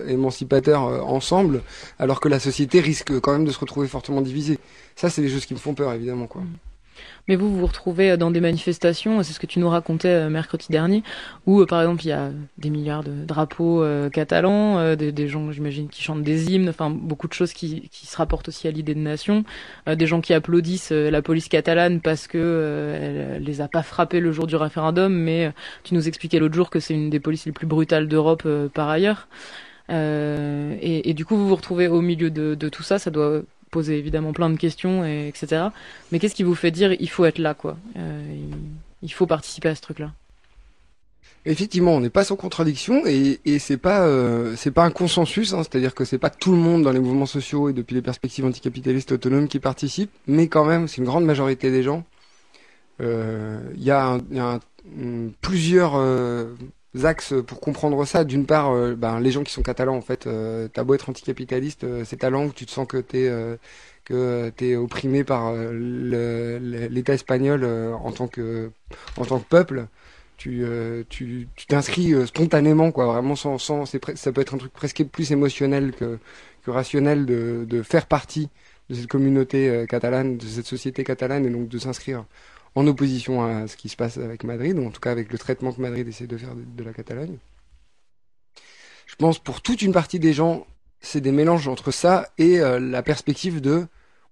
[0.06, 1.62] émancipateur ensemble,
[1.98, 4.58] alors que la société risque quand même de se retrouver fortement divisée.
[4.96, 6.42] Ça, c'est des choses qui me font peur, évidemment, quoi.
[7.28, 10.30] Mais vous, vous vous retrouvez dans des manifestations, c'est ce que tu nous racontais euh,
[10.30, 11.02] mercredi dernier,
[11.46, 15.52] où euh, par exemple il y a des milliards de drapeaux euh, catalans, des, gens,
[15.52, 18.70] j'imagine, qui chantent des hymnes, enfin beaucoup de choses qui, qui se rapportent aussi à
[18.70, 19.44] l'idée de nation,
[19.86, 24.32] des gens qui applaudissent la police catalane parce que elle les a pas frappés le
[24.32, 25.52] jour du référendum, mais
[25.84, 28.88] tu nous expliquais l'autre jour que c'est une des polices les plus brutales d'Europe par
[28.88, 29.28] ailleurs.
[29.90, 33.42] Et, et du coup, vous vous retrouvez au milieu de, de tout ça, ça doit
[33.68, 35.66] poser évidemment plein de questions, et, etc.
[36.10, 37.76] Mais qu'est-ce qui vous fait dire il faut être là, quoi?
[37.96, 38.22] Euh,
[39.02, 40.12] il, faut participer à ce truc-là
[41.44, 45.54] Effectivement, on n'est pas sans contradiction et, et c'est pas euh, c'est pas un consensus,
[45.54, 48.02] hein, c'est-à-dire que c'est pas tout le monde dans les mouvements sociaux et depuis les
[48.02, 52.04] perspectives anticapitalistes autonomes qui participent, mais quand même c'est une grande majorité des gens.
[53.00, 54.60] Euh, Il y a, un,
[55.40, 55.94] plusieurs
[57.04, 58.24] axes pour comprendre ça.
[58.24, 61.08] D'une part, euh, ben, les gens qui sont catalans en fait, euh, t'as beau être
[61.08, 63.56] anticapitaliste, euh, c'est ta langue, tu te sens que t'es euh,
[64.04, 66.58] que t'es opprimé par euh,
[66.88, 68.70] l'État espagnol euh, en tant que
[69.16, 69.86] en tant que peuple
[70.36, 74.72] tu euh, tu t'inscris euh, spontanément quoi vraiment sans sans ça peut être un truc
[74.72, 76.18] presque plus émotionnel que
[76.64, 78.48] que rationnel de de faire partie
[78.88, 82.24] de cette communauté euh, catalane de cette société catalane et donc de s'inscrire
[82.78, 85.38] en opposition à ce qui se passe avec Madrid ou en tout cas avec le
[85.38, 87.38] traitement que Madrid essaie de faire de, la Catalogne
[89.06, 90.64] je pense pour toute une partie des gens
[91.00, 93.86] c'est des mélanges entre ça et euh, la perspective de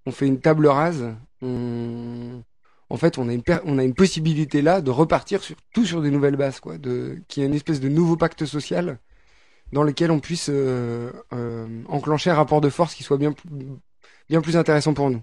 [0.06, 2.42] on fait une table rase on
[2.88, 6.60] en fait, on a une, possibilité là de repartir sur tout sur des nouvelles bases,
[6.60, 9.00] quoi, de, qu'il y ait une espèce de nouveau pacte social
[9.72, 14.56] dans lequel on puisse euh, euh, enclencher un rapport de force qui soit bien plus
[14.56, 15.20] intéressant pour nous.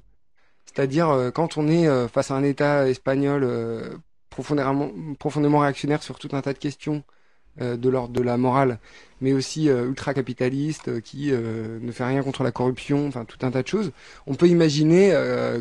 [0.74, 3.96] C'est-à-dire euh, quand on est euh, face à un État espagnol euh,
[4.30, 7.04] profondément, réactionnaire sur tout un tas de questions
[7.60, 8.80] de l'ordre de la morale,
[9.22, 13.68] mais aussi ultra-capitaliste, qui ne fait rien contre la corruption, enfin tout un tas de
[13.68, 13.92] choses
[14.26, 15.12] on peut imaginer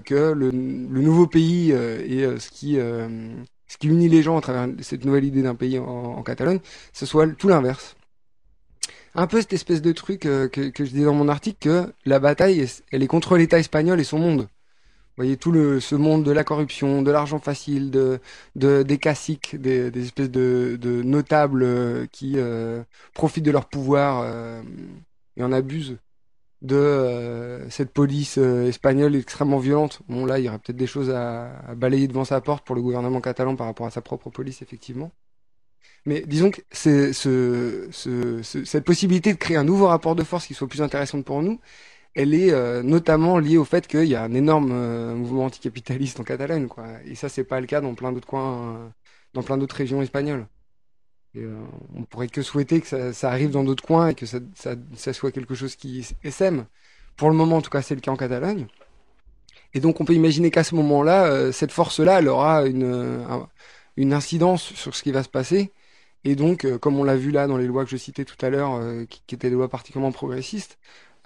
[0.06, 2.78] que le, nouveau pays et ce qui
[3.86, 6.60] unit les gens à travers cette nouvelle idée d'un pays en, Catalogne,
[6.94, 7.94] ce soit tout l'inverse.
[9.14, 12.20] Un peu cette espèce de truc que, que je disais dans mon article que la
[12.20, 14.48] bataille, elle est contre l'État espagnol et son monde.
[15.12, 18.18] Vous voyez tout le ce monde de la corruption, de l'argent facile, de,
[18.56, 22.82] de des caciques, des, espèces de, notables euh, qui euh,
[23.12, 24.62] profitent de leur pouvoir euh,
[25.36, 25.98] et en abusent
[26.62, 30.00] de cette police espagnole extrêmement violente.
[30.08, 32.82] Bon là, il y aurait peut-être des choses à, balayer devant sa porte pour le
[32.82, 35.12] gouvernement catalan par rapport à sa propre police, effectivement.
[36.06, 37.14] Mais disons que cette
[38.84, 41.60] possibilité de créer un nouveau rapport de force qui soit plus intéressante pour nous,
[42.14, 46.20] elle est euh, notamment liée au fait qu'il y a un énorme euh, mouvement anticapitaliste
[46.20, 46.86] en Catalogne, quoi.
[47.06, 48.88] Et ça, c'est pas le cas dans plein d'autres coins, euh,
[49.34, 50.46] dans plein d'autres régions espagnoles.
[51.34, 54.40] On pourrait que souhaiter que ça, arrive dans d'autres coins et que ça,
[55.14, 56.66] soit quelque chose qui sème.
[57.16, 58.66] Pour le moment, en tout cas, c'est le cas en Catalogne.
[59.72, 63.48] Et donc, on peut imaginer qu'à ce moment-là, cette force-là, elle aura une, un-
[63.96, 65.72] une incidence sur ce qui va se passer.
[66.24, 68.50] Et donc, comme on l'a vu là dans les lois que je citais tout à
[68.50, 70.78] l'heure, qui étaient des lois particulièrement progressistes,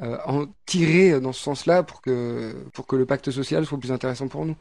[0.03, 3.93] euh, en tirer dans ce sens-là pour que, pour que le pacte social soit plus
[3.93, 4.57] intéressant pour nous.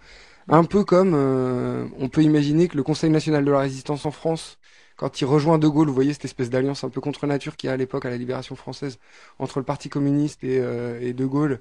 [0.48, 4.12] Un peu comme euh, on peut imaginer que le Conseil national de la résistance en
[4.12, 4.60] France,
[4.96, 7.68] quand il rejoint De Gaulle, vous voyez cette espèce d'alliance un peu contre nature qu'il
[7.68, 9.00] y a à l'époque à la libération française
[9.40, 11.60] entre le Parti communiste et, euh, et De Gaulle,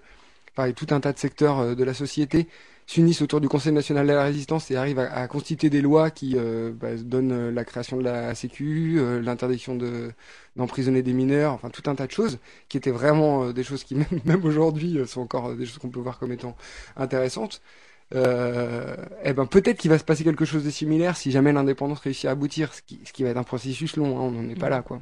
[0.56, 2.48] enfin, tout un tas de secteurs de la société
[2.86, 6.10] s'unissent autour du Conseil national de la résistance et arrivent à, à constituer des lois
[6.10, 10.12] qui euh, bah, donnent euh, la création de la Sécu, euh, l'interdiction de
[10.56, 13.84] d'emprisonner des mineurs, enfin tout un tas de choses qui étaient vraiment euh, des choses
[13.84, 16.56] qui même, même aujourd'hui euh, sont encore des choses qu'on peut voir comme étant
[16.96, 17.60] intéressantes.
[18.14, 22.00] Euh, eh ben peut-être qu'il va se passer quelque chose de similaire si jamais l'indépendance
[22.00, 24.48] réussit à aboutir, ce qui, ce qui va être un processus long, hein, on n'en
[24.48, 25.00] est pas là quoi.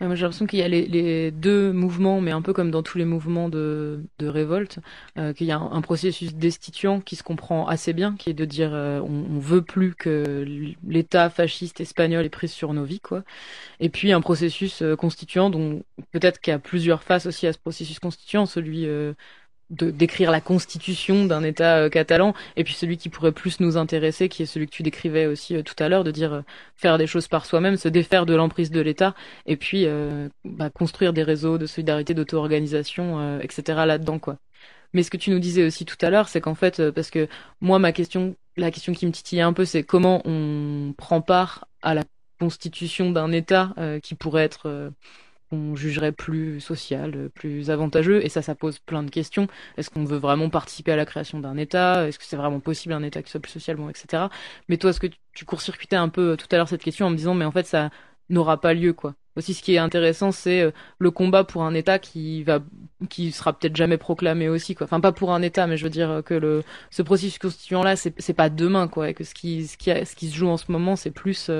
[0.00, 3.04] J'ai l'impression qu'il y a les, deux mouvements, mais un peu comme dans tous les
[3.04, 4.78] mouvements de, révolte,
[5.18, 8.44] euh, qu'il y a un, processus destituant qui se comprend assez bien, qui est de
[8.44, 10.46] dire euh, on, on veut plus que
[10.86, 13.24] l'État fasciste espagnol ait prise sur nos vies, quoi.
[13.80, 15.82] Et puis un processus euh, constituant, dont
[16.12, 18.86] peut-être qu'il y a plusieurs faces aussi à ce processus constituant, celui
[19.70, 23.76] de d'écrire la constitution d'un État euh, catalan, et puis celui qui pourrait plus nous
[23.76, 26.42] intéresser, qui est celui que tu décrivais aussi euh, tout à l'heure, de dire euh,
[26.76, 29.14] faire des choses par soi-même, se défaire de l'emprise de l'État,
[29.46, 29.86] et puis
[30.44, 33.80] bah, construire des réseaux de solidarité, d'auto-organisation, etc.
[33.86, 34.38] là-dedans, quoi.
[34.94, 37.28] Mais ce que tu nous disais aussi tout à l'heure, c'est qu'en fait, parce que
[37.60, 41.66] moi, ma question, la question qui me titillait un peu, c'est comment on prend part
[41.82, 42.04] à la
[42.38, 44.90] constitution d'un État euh, qui pourrait être euh,
[45.50, 49.48] on jugerait plus social, euh, plus avantageux, et ça, ça pose plein de questions.
[49.76, 52.06] Est-ce qu'on veut vraiment participer à la création d'un État?
[52.06, 54.24] Est-ce que c'est vraiment possible un État qui soit plus social, bon, etc.
[54.68, 57.10] Mais toi, est-ce que tu, court-circuitais un peu euh, tout à l'heure cette question en
[57.10, 57.90] me disant, mais en fait, ça
[58.28, 59.14] n'aura pas lieu, quoi?
[59.36, 62.58] aussi ce qui est intéressant, c'est euh, le combat pour un État qui va,
[63.08, 64.84] qui sera peut-être jamais proclamé aussi, quoi.
[64.84, 67.94] Enfin, pas pour un État, mais je veux dire que le, ce processus constituant là,
[67.94, 70.96] c'est, pas demain, quoi, et que ce qui, ce qui, se joue en ce moment,
[70.96, 71.50] c'est plus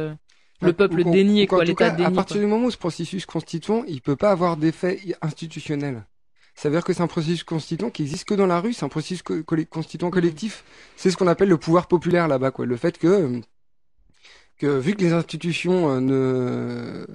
[0.61, 2.06] le peuple ou dénié, ou quoi, l'État dénié.
[2.06, 2.44] À partir quoi.
[2.44, 6.04] du moment où ce processus constituant, il peut pas avoir d'effet institutionnel.
[6.54, 8.84] Ça veut dire que c'est un processus constituant qui existe que dans la rue, c'est
[8.84, 9.36] un processus co-
[9.70, 10.64] constituant collectif.
[10.96, 12.66] C'est ce qu'on appelle le pouvoir populaire là-bas, quoi.
[12.66, 13.40] Le fait que,
[14.59, 17.06] que vu que les institutions euh, ne,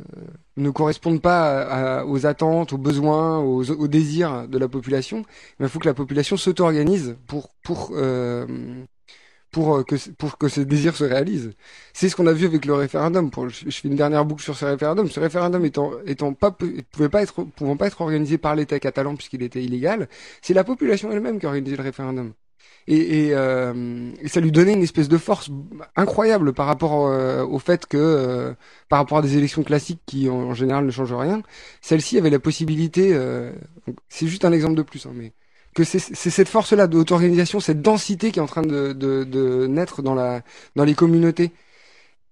[0.55, 5.25] ne correspondent pas à- aux attentes, aux besoins, aux, aux désirs de la population,
[5.59, 8.47] il faut que la population s'auto-organise pour, pour, euh,
[9.53, 11.51] pour, euh, que, ce- pour que ce désir se réalise.
[11.93, 13.31] C'est ce qu'on a vu avec le référendum.
[13.31, 15.09] Pour, je, fais une dernière boucle sur ce référendum.
[15.09, 16.51] Ce référendum étant, étant pas,
[16.91, 20.09] pouvait pas être, pouvant pas être organisé par l'État catalan puisqu'il était illégal,
[20.41, 22.33] c'est la population elle-même qui a organisé le référendum.
[22.87, 25.49] Et, et, euh, ça lui donnait une espèce de force
[25.95, 28.53] incroyable par rapport euh, au fait que, euh,
[28.89, 31.41] par rapport à des élections classiques qui en, général ne changent rien,
[31.81, 33.11] celle-ci avait la possibilité.
[33.13, 33.53] euh,
[34.09, 35.33] c'est juste un exemple de plus, hein, mais
[35.73, 40.01] que c'est cette force-là d'auto-organisation, cette densité qui est en train de, de, de naître
[40.01, 40.41] dans la
[40.75, 41.51] dans les communautés.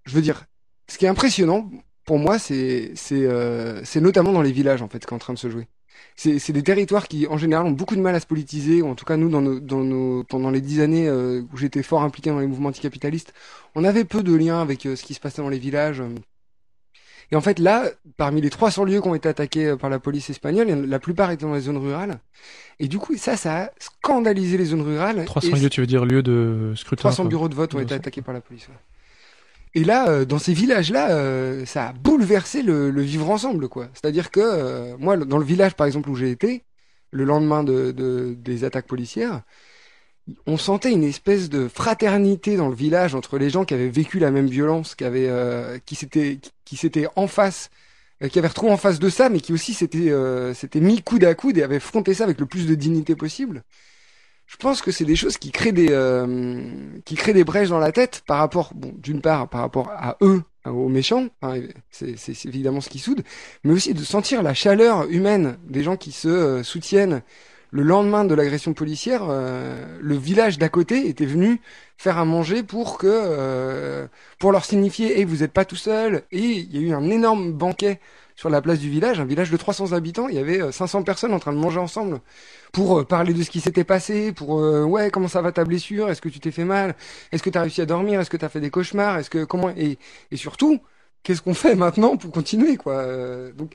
[0.05, 0.45] Je veux dire,
[0.87, 1.69] ce qui est impressionnant
[2.05, 5.49] pour moi, c'est euh, notamment dans les villages en fait qu'est en train de se
[5.49, 5.67] jouer.
[6.15, 8.95] C'est des territoires qui en général ont beaucoup de mal à se politiser, ou en
[8.95, 12.03] tout cas nous dans nos dans nos pendant les dix années euh, où j'étais fort
[12.03, 13.33] impliqué dans les mouvements anticapitalistes,
[13.75, 16.03] on avait peu de liens avec euh, ce qui se passait dans les villages.
[17.31, 17.85] Et en fait, là,
[18.17, 21.31] parmi les 300 lieux qui ont été attaqués euh, par la police espagnole, la plupart
[21.31, 22.19] étaient dans les zones rurales.
[22.79, 25.23] Et du coup, ça, ça a scandalisé les zones rurales.
[25.25, 27.29] 300 Et lieux, tu veux dire lieu de scrutin 300 quoi.
[27.29, 28.67] bureaux de vote ont été attaqués par la police.
[28.67, 28.73] ouais.
[29.73, 33.87] Et là, euh, dans ces villages-là, euh, ça a bouleversé le, le vivre ensemble, quoi.
[33.93, 36.65] C'est-à-dire que euh, moi, dans le village, par exemple, où j'ai été,
[37.11, 39.41] le lendemain de, de- des attaques policières,
[40.47, 44.19] on sentait une espèce de fraternité dans le village entre les gens qui avaient vécu
[44.19, 47.69] la même violence, qui avaient, euh, qui s'étaient, qui, s'étaient en face,
[48.23, 51.01] euh, qui avaient retrouvé en face de ça, mais qui aussi s'étaient, euh, s'étaient mis
[51.01, 53.63] coude à coude et avaient affronté ça avec le plus de dignité possible.
[54.47, 56.61] Je pense que c'est des choses qui créent des, euh,
[57.05, 60.17] qui créent des brèches dans la tête par rapport, bon, d'une part, par rapport à
[60.21, 63.23] eux, hein, aux méchants, hein, c'est c'est- c'est évidemment ce qui soude,
[63.63, 67.21] mais aussi de sentir la chaleur humaine des gens qui se euh, soutiennent.
[67.71, 71.61] Le lendemain de l'agression policière, euh, le village d'à côté était venu
[71.97, 74.07] faire à manger pour que, euh,
[74.39, 76.23] pour leur signifier, et vous n'êtes pas tout seul.
[76.31, 78.01] Et il y a eu un énorme banquet
[78.35, 80.27] sur la place du village, un village de 300 habitants.
[80.27, 82.19] Il y avait euh, 500 personnes en train de manger ensemble
[82.71, 85.63] pour euh, parler de ce qui s'était passé, pour euh, ouais comment ça va ta
[85.65, 86.95] blessure, est-ce que tu t'es fait mal,
[87.31, 89.29] est-ce que tu as réussi à dormir, est-ce que tu as fait des cauchemars, est-ce
[89.29, 89.69] que comment?
[89.77, 89.97] Et,
[90.31, 90.79] et surtout
[91.23, 92.93] qu'est-ce qu'on fait maintenant pour continuer quoi.
[92.95, 93.73] Euh, donc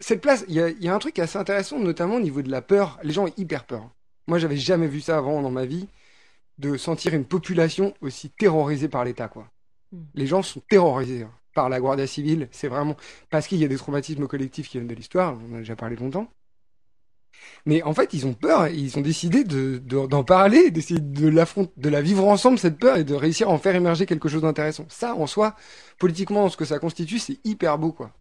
[0.00, 2.42] cette place, il y a, il y a un truc assez intéressant notamment au niveau
[2.42, 2.98] de la peur.
[3.02, 3.90] Les gens ont hyper peur.
[4.26, 5.88] Moi j'avais jamais vu ça avant dans ma vie
[6.58, 9.48] de sentir une population aussi terrorisée par l'État quoi.
[9.92, 9.98] Mm.
[10.14, 12.96] Les gens sont terrorisés hein, par la Guardia civile, c'est vraiment
[13.30, 15.76] parce qu'il y a des traumatismes collectifs qui viennent de l'histoire, on en a déjà
[15.76, 16.28] parlé longtemps.
[17.66, 21.00] Mais en fait, ils ont peur, et ils ont décidé de, de- d'en parler, d'essayer
[21.00, 21.30] de
[21.76, 24.42] de la vivre ensemble, cette peur, et de réussir à en faire émerger quelque chose
[24.42, 24.86] d'intéressant.
[24.88, 25.56] Ça, en soi,
[25.98, 28.12] politiquement, ce que ça constitue, c'est hyper beau, quoi.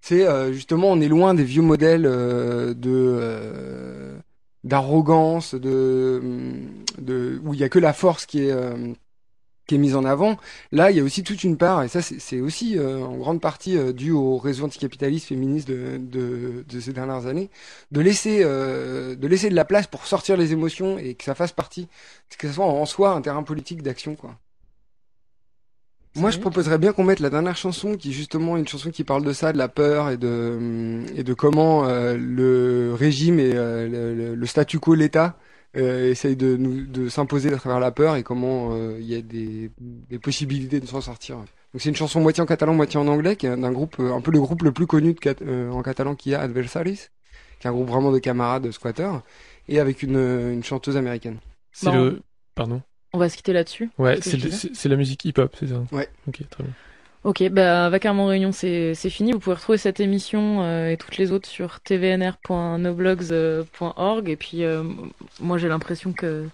[0.00, 4.18] C'est, euh, justement, on est loin des vieux modèles euh, de, euh,
[4.64, 6.20] d'arrogance, de,
[6.98, 8.92] de, où il y a que la force qui est, euh,
[9.66, 10.36] qui est mise en avant.
[10.72, 13.16] Là, il y a aussi toute une part, et ça, c'est c'est aussi euh, en
[13.18, 17.50] grande partie euh, dû au réseau anticapitaliste féministe de, de, de ces dernières années,
[17.92, 21.34] de laisser, euh, de laisser de la place pour sortir les émotions et que ça
[21.34, 21.88] fasse partie,
[22.38, 24.36] que ça soit en soi un terrain politique d'action, quoi.
[26.16, 29.04] Moi, je proposerais bien qu'on mette la dernière chanson, qui est justement une chanson qui
[29.04, 33.52] parle de ça, de la peur et de et de comment euh, le régime et
[33.54, 35.36] euh, le, le- le statu quo, l'État,
[35.76, 39.14] euh, essaye de nous de s'imposer à travers la peur et comment euh, il y
[39.14, 41.36] a des, des possibilités de s'en sortir.
[41.36, 44.20] Donc c'est une chanson moitié en catalan, moitié en anglais, qui est d'un groupe, un
[44.20, 47.08] peu le groupe le plus connu de euh, en catalan qu'il y a, Adversaries,
[47.60, 49.22] qui est un groupe vraiment de camarades de squatteurs,
[49.68, 51.38] et avec une, une chanteuse américaine.
[51.70, 52.20] C'est le.
[52.56, 52.82] Pardon?
[53.12, 53.90] On va se quitter là-dessus.
[53.98, 55.82] Ouais, c'est la musique hip-hop, c'est ça?
[55.92, 56.08] Ouais.
[56.28, 56.72] Ok, très bien.
[57.22, 59.32] Ok, bah Vacarme en réunion, c'est c'est fini.
[59.32, 64.28] Vous pouvez retrouver cette émission euh, et toutes les autres sur tvnr.noblogs.org.
[64.30, 64.84] Et puis, euh,
[65.38, 66.48] moi, j'ai l'impression que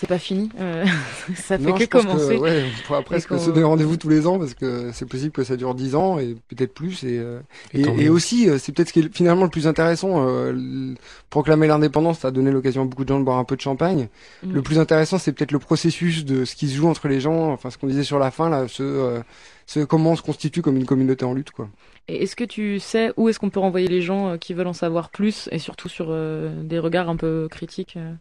[0.00, 0.48] c'est pas fini.
[0.60, 0.84] Euh,
[1.34, 2.36] ça fait Non, que je pense commencer.
[2.36, 5.06] Que, ouais, on pourra presque qu'on- se donner rendez-vous tous les ans parce que c'est
[5.08, 7.02] possible que ça dure 10 ans et peut-être plus.
[7.02, 7.40] Et, euh,
[7.74, 8.10] Et et, tant et mieux.
[8.10, 10.24] aussi, euh, c'est peut-être ce qui est finalement le plus intéressant.
[10.28, 10.94] euh,
[11.30, 13.60] proclamer l'indépendance, ça a donné l'occasion à beaucoup de gens de boire un peu de
[13.60, 14.08] champagne.
[14.44, 14.52] Mm.
[14.52, 17.50] Le plus intéressant, c'est peut-être le processus de ce qui se joue entre les gens.
[17.52, 19.20] Enfin, ce qu'on disait sur la fin, là, ce, euh,
[19.66, 21.68] ce comment on se constitue comme une communauté en lutte, quoi.
[22.06, 24.72] Et est-ce que tu sais où est-ce qu'on peut renvoyer les gens qui veulent en
[24.72, 28.12] savoir plus et surtout sur euh, des regards un peu critiques euh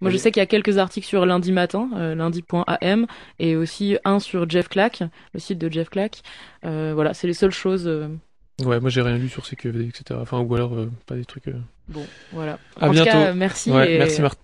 [0.00, 3.06] Moi, je sais qu'il y a quelques articles sur lundi matin, euh, lundi.am,
[3.38, 5.02] et aussi un sur Jeff Clack,
[5.34, 6.22] le site de Jeff Clack.
[6.64, 7.86] Euh, voilà, c'est les seules choses.
[7.86, 8.08] euh,
[8.64, 10.18] Ouais, moi j'ai rien lu sur CQFD, etc.
[10.20, 10.72] Enfin, ou alors
[11.06, 11.44] pas des trucs.
[11.88, 12.58] Bon, voilà.
[12.78, 13.10] À en bientôt.
[13.10, 13.70] tout cas, merci.
[13.70, 14.40] Ouais, et- merci Martin.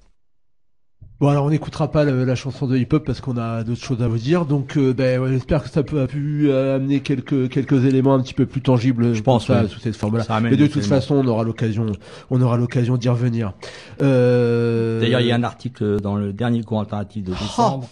[1.18, 4.08] Bon alors on n'écoutera pas la chanson de hip-hop parce qu'on a d'autres choses à
[4.08, 4.44] vous dire.
[4.44, 8.14] Donc euh, ben, ouais, j'espère que ça peut, a pu euh, amener quelques quelques éléments
[8.14, 9.14] un petit peu plus tangibles.
[9.14, 9.68] Je pense, ça, oui.
[9.70, 10.24] sous cette forme-là.
[10.42, 11.86] Mais de toute façon, on aura l'occasion,
[12.30, 13.54] on aura l'occasion d'y revenir.
[14.02, 15.00] Euh...
[15.00, 17.88] D'ailleurs, il y a un article dans le dernier cours alternatif de décembre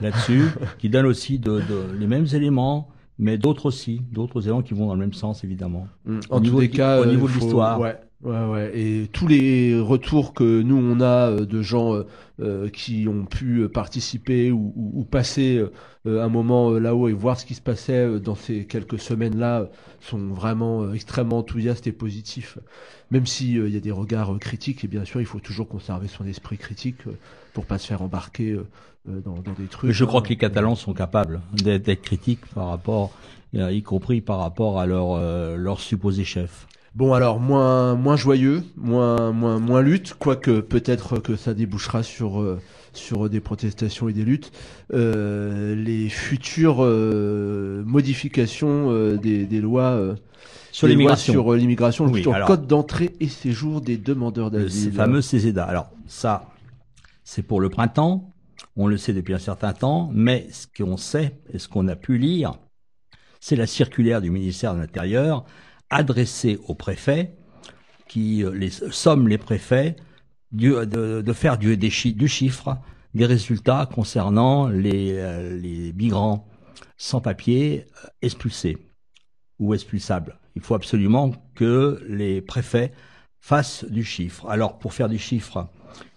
[0.00, 0.48] là-dessus
[0.78, 2.88] qui donne aussi de, de- les mêmes éléments,
[3.20, 5.86] mais d'autres aussi, d'autres éléments qui vont dans le même sens évidemment.
[6.04, 6.18] Mm.
[6.30, 7.78] En tous les cas, au niveau de l'histoire.
[7.78, 8.70] Ouais, ouais, ouais.
[8.78, 12.06] Et tous les retours que nous on a euh, de gens euh,
[12.40, 15.64] euh, qui ont pu participer ou, ou- ou passer
[16.06, 19.68] euh, un moment euh, là-haut et voir ce qui se passait dans ces quelques semaines-là
[20.00, 22.58] sont vraiment extrêmement enthousiastes et positifs.
[23.10, 25.68] Même si euh, il y a des regards critiques, et bien sûr, il faut toujours
[25.68, 27.02] conserver son esprit critique
[27.54, 28.56] pour pas se faire embarquer
[29.06, 29.92] dans, dans des trucs.
[29.92, 30.22] Je crois hein.
[30.24, 33.12] que les Catalans sont capables d'être critiques par rapport,
[33.54, 36.66] y compris par rapport à leur leur supposé chef.
[36.96, 42.40] Bon alors moins moins joyeux, moins moins moins lutte, quoique peut-être que ça débouchera sur
[42.40, 42.58] euh,
[42.94, 44.50] sur des protestations et des luttes.
[44.94, 50.16] Euh, les futures euh, modifications des, des lois
[50.72, 51.32] Sur l'immigration.
[51.34, 54.92] sur l'immigration, Oui, sur le alors- code d'entrée et séjour des demandeurs Le d'asile.
[54.92, 55.64] fameux CESEDA.
[55.64, 56.46] Alors ça,
[57.24, 58.32] c'est pour le printemps.
[58.74, 61.96] On le sait depuis un certain temps, mais ce qu'on sait et ce qu'on a
[61.96, 62.54] pu lire,
[63.38, 65.44] c'est la circulaire du ministère de l'Intérieur
[65.90, 67.34] adressée aux préfets,
[68.08, 68.70] qui euh, les
[69.26, 69.96] les préfets
[70.52, 72.78] de, faire du chiffre
[73.14, 76.46] des résultats concernant les, euh, les migrants
[76.96, 78.78] sans papier euh, expulsés
[79.58, 80.38] ou expulsables.
[80.54, 82.92] Il faut absolument que les préfets
[83.40, 84.48] fassent du chiffre.
[84.48, 85.68] Alors, pour faire du chiffre,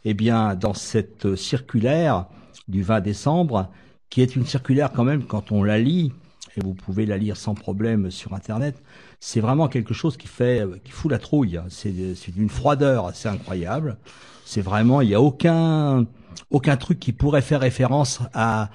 [0.03, 2.27] eh bien, dans cette circulaire
[2.67, 3.71] du 20 décembre,
[4.09, 6.11] qui est une circulaire quand même, quand on la lit,
[6.57, 8.81] et vous pouvez la lire sans problème sur Internet,
[9.19, 11.59] c'est vraiment quelque chose qui fait, qui fout la trouille.
[11.69, 11.91] C'est,
[12.31, 13.97] d'une froideur assez incroyable.
[14.45, 16.05] C'est vraiment, il n'y a aucun,
[16.51, 18.69] aucun truc qui pourrait faire référence à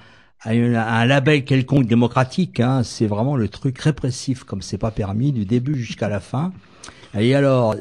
[0.45, 2.59] un label quelconque démocratique.
[2.59, 2.83] Hein.
[2.83, 6.53] C'est vraiment le truc répressif, comme c'est pas permis, du début jusqu'à la fin.
[7.17, 7.75] Et alors,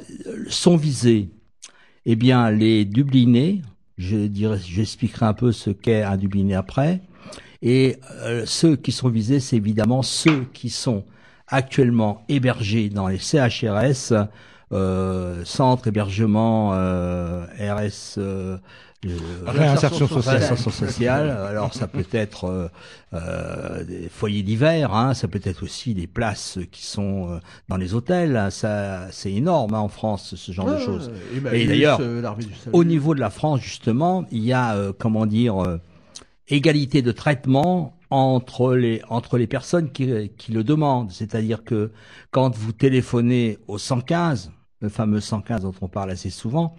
[0.49, 1.31] sont visés,
[2.07, 3.63] eh bien, les Dublinés.
[3.99, 7.03] Je dirais, j'expliquerai un peu ce qu'est un Dubliné après.
[7.63, 11.05] Et euh, ceux qui sont visés, c'est évidemment ceux qui sont
[11.49, 14.13] actuellement hébergés dans les CHRS,
[14.73, 18.15] euh, centre hébergement euh, RS.
[18.19, 18.57] euh,
[19.47, 20.37] Réinsertion sociale.
[20.39, 21.29] réinsertion sociale.
[21.31, 22.69] Alors ça peut être euh,
[23.13, 27.39] euh, des foyers d'hiver, hein, ça peut être aussi des places qui sont euh,
[27.69, 28.35] dans les hôtels.
[28.35, 31.11] hein, ça, c'est énorme hein, en France ce genre de Ouais, choses.
[31.53, 32.23] et Et d'ailleurs, euh,
[32.73, 35.79] au niveau de la France, justement, il y a, euh, comment dire, euh,
[36.49, 41.11] égalité de traitement entre les entre les personnes qui, qui le demandent.
[41.11, 41.91] C'est-à-dire que
[42.31, 46.77] quand vous téléphonez au 115, le fameux 115 dont on parle assez souvent,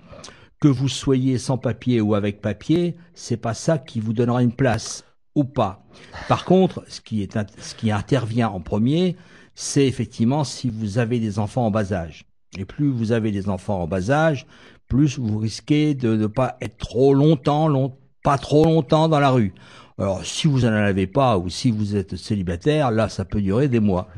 [0.61, 4.53] que vous soyez sans papier ou avec papier, c'est pas ça qui vous donnera une
[4.53, 5.03] place
[5.35, 5.83] ou pas.
[6.29, 9.17] Par contre, ce qui est ce qui intervient en premier,
[9.55, 12.25] c'est effectivement si vous avez des enfants en bas âge.
[12.57, 14.45] Et plus vous avez des enfants en bas âge,
[14.87, 19.29] plus vous risquez de ne pas être trop longtemps, long- pas trop longtemps dans la
[19.29, 19.53] rue.
[19.97, 23.69] Alors, si vous n'en avez pas ou si vous êtes célibataire, là, ça peut durer
[23.69, 24.09] des mois.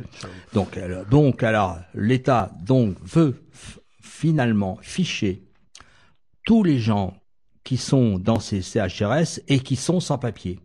[0.54, 3.44] Donc, alors, donc, alors, l'État donc veut
[4.02, 5.44] finalement ficher
[6.46, 7.16] tous les gens
[7.64, 10.60] qui sont dans ces CHRS et qui sont sans papier,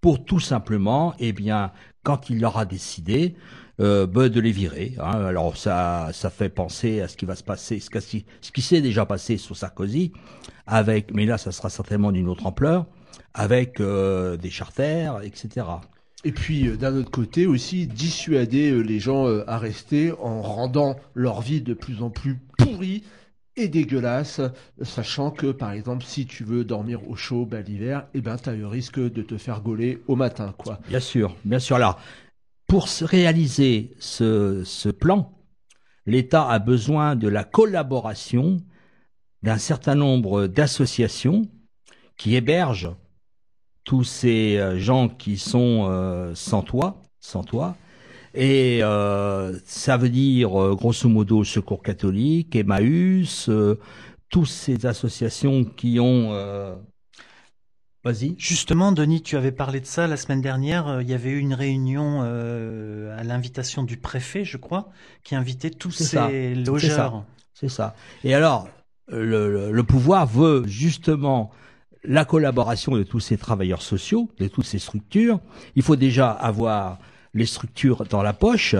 [0.00, 3.36] pour tout simplement, eh bien, quand il aura décidé
[3.80, 4.94] euh, ben, de les virer.
[4.98, 5.24] hein.
[5.24, 8.60] Alors ça, ça fait penser à ce qui va se passer, ce qui, ce qui
[8.60, 10.12] s'est déjà passé sous Sarkozy,
[10.66, 12.86] avec, mais là, ça sera certainement d'une autre ampleur,
[13.34, 15.66] avec euh, des charters, etc.
[16.24, 20.96] Et puis euh, d'un autre côté aussi dissuader euh, les gens à rester en rendant
[21.14, 23.04] leur vie de plus en plus pourrie
[23.56, 24.40] et dégueulasse,
[24.82, 28.52] sachant que par exemple si tu veux dormir au chaud bah, l'hiver, eh ben t'as
[28.52, 30.80] le risque de te faire gauler au matin quoi.
[30.88, 31.76] Bien sûr, bien sûr.
[31.76, 32.00] Alors,
[32.66, 35.36] pour se réaliser ce, ce plan,
[36.06, 38.58] l'État a besoin de la collaboration
[39.42, 41.42] d'un certain nombre d'associations
[42.16, 42.94] qui hébergent
[43.84, 47.76] tous ces euh, gens qui sont euh, sans toit, sans toit.
[48.34, 53.50] Et euh, ça veut dire, grosso modo, Secours catholique, Emmaüs,
[54.28, 56.32] toutes ces associations qui ont...
[58.04, 58.34] Vas-y.
[58.38, 61.02] Justement, Denis, tu avais parlé de ça la semaine dernière.
[61.02, 64.88] Il y avait eu une réunion euh, à l'invitation du préfet, je crois,
[65.22, 66.30] qui invitait tous ces ça.
[66.30, 67.12] Logeurs.
[67.12, 67.24] ça.
[67.52, 67.94] C'est ça.
[68.24, 68.68] Et alors,
[69.08, 71.50] le pouvoir veut justement
[72.04, 75.40] la collaboration de tous ces travailleurs sociaux, de toutes ces structures.
[75.76, 76.98] Il faut déjà avoir
[77.34, 78.74] les structures dans la poche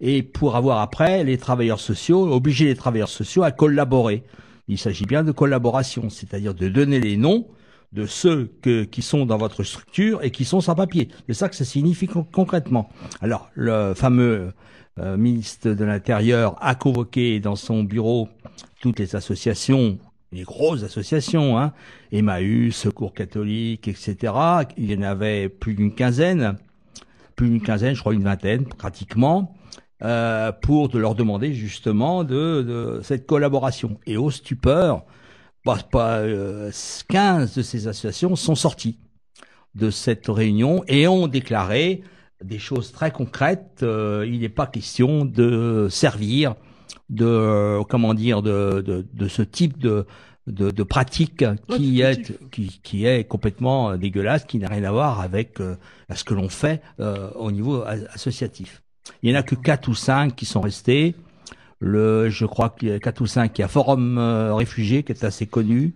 [0.00, 4.24] et pour avoir après les travailleurs sociaux, obliger les travailleurs sociaux à collaborer.
[4.68, 7.46] Il s'agit bien de collaboration, c'est-à-dire de donner les noms
[7.92, 8.52] de ceux
[8.90, 11.08] qui sont dans votre structure et qui sont sans papier.
[11.26, 12.88] C'est ça que ça signifie con- concrètement.
[13.20, 14.52] Alors, le fameux
[14.98, 18.28] euh, ministre de l'Intérieur a convoqué dans son bureau
[18.80, 19.98] toutes les associations,
[20.32, 21.72] les grosses associations, hein,
[22.12, 24.32] Emmaüs, Secours catholique, etc.
[24.76, 26.56] Il y en avait plus d'une quinzaine,
[27.36, 29.56] plus d'une quinzaine, je crois une vingtaine pratiquement,
[30.02, 33.98] euh, pour de leur demander justement de, de cette collaboration.
[34.06, 35.04] Et au stupeur,
[35.64, 36.70] bah, pas, euh,
[37.08, 38.98] 15 de ces associations sont sorties
[39.74, 42.02] de cette réunion et ont déclaré
[42.42, 43.80] des choses très concrètes.
[43.82, 46.54] Euh, il n'est pas question de servir
[47.08, 50.06] de euh, comment dire de, de, de ce type de
[50.46, 54.90] de, de pratique qui est qui, qui est complètement euh, dégueulasse, qui n'a rien à
[54.90, 55.76] voir avec euh,
[56.14, 57.82] ce que l'on fait euh, au niveau
[58.12, 58.82] associatif.
[59.22, 61.14] Il y en a que quatre ou cinq qui sont restés.
[61.82, 63.58] Le, je crois qu'il y a quatre ou cinq.
[63.58, 65.94] Il y a Forum euh, Réfugiés qui est assez connu.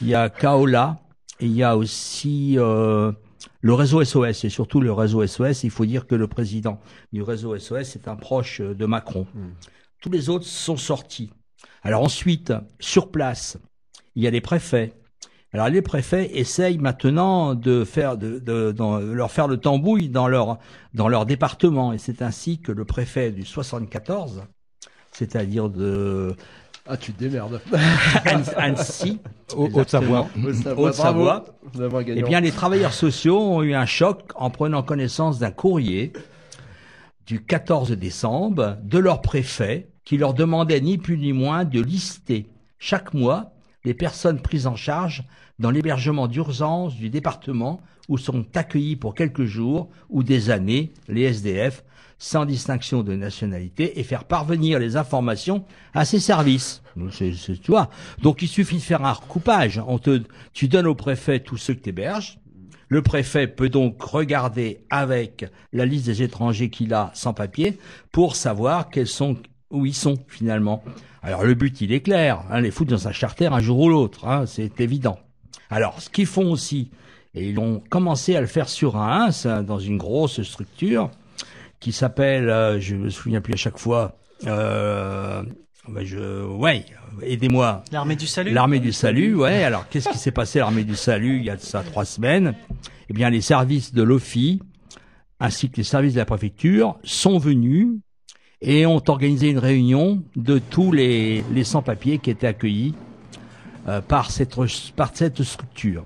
[0.00, 0.98] Il y a Kaola
[1.40, 5.64] et il y a aussi le réseau SOS et surtout le réseau SOS.
[5.64, 6.80] Il faut dire que le président
[7.12, 9.26] du réseau SOS est un proche de Macron.
[10.06, 11.30] Tous les autres sont sortis.
[11.82, 13.58] Alors ensuite, sur place,
[14.14, 14.92] il y a les préfets.
[15.52, 18.40] Alors les préfets essayent maintenant de faire de,
[19.12, 20.58] leur faire le tambouille dans leur
[20.94, 24.44] dans leur département et c'est ainsi que le préfet du 74,
[25.10, 26.36] c'est-à-dire de
[26.86, 27.60] Ah, tu te démerdes.
[28.56, 29.18] Annecy,
[29.56, 30.28] Au- Haute-Savoie.
[30.76, 31.46] Haute-Savoie,
[32.06, 36.12] Eh bien, les travailleurs sociaux ont eu un choc en prenant connaissance d'un courrier
[37.26, 42.46] du 14 décembre de leur préfet qui leur demandait ni plus ni moins de lister
[42.78, 43.52] chaque mois
[43.84, 45.24] les personnes prises en charge
[45.58, 51.22] dans l'hébergement d'urgence du département où sont accueillis pour quelques jours ou des années les
[51.22, 51.84] SDF
[52.18, 56.82] sans distinction de nationalité et faire parvenir les informations à ces services.
[58.22, 59.82] Donc, il suffit de faire un recoupage.
[59.86, 60.22] On te,
[60.54, 62.38] tu donnes au préfet tous ceux que tu héberges.
[62.88, 67.78] Le préfet peut donc regarder avec la liste des étrangers qu'il a sans papier
[68.12, 69.36] pour savoir quels sont
[69.70, 70.82] où ils sont finalement.
[71.22, 73.88] Alors le but il est clair, hein, les foutre dans sa charter un jour ou
[73.88, 75.18] l'autre, hein, c'est évident.
[75.70, 76.90] Alors ce qu'ils font aussi,
[77.34, 81.10] et ils ont commencé à le faire sur un, c'est dans une grosse structure
[81.80, 85.42] qui s'appelle, euh, je me souviens plus à chaque fois, euh,
[85.88, 86.84] ben, je, ouais,
[87.22, 87.84] aidez-moi.
[87.92, 89.62] L'armée du salut L'armée du salut, ouais.
[89.62, 92.04] Alors, qu'est-ce qui s'est passé à l'armée du salut il y a de ça trois
[92.04, 92.54] semaines?
[93.08, 94.60] Eh bien, les services de l'OFI
[95.38, 97.88] ainsi que les services de la préfecture sont venus
[98.62, 102.94] et ont organisé une réunion de tous les, les sans-papiers qui étaient accueillis
[103.88, 104.56] euh, par, cette,
[104.96, 106.04] par cette structure.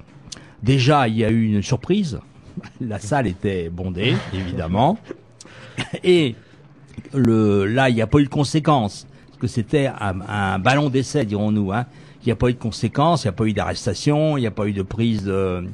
[0.63, 2.21] Déjà, il y a eu une surprise.
[2.81, 4.99] La salle était bondée, évidemment.
[6.05, 6.35] Et
[7.15, 9.07] le, là, il n'y a pas eu de conséquences.
[9.29, 11.73] Parce que c'était un, un ballon d'essai, dirons-nous.
[11.73, 11.87] Hein.
[12.23, 14.47] Il n'y a pas eu de conséquences, il n'y a pas eu d'arrestation, il n'y
[14.47, 15.65] a pas eu de prise de,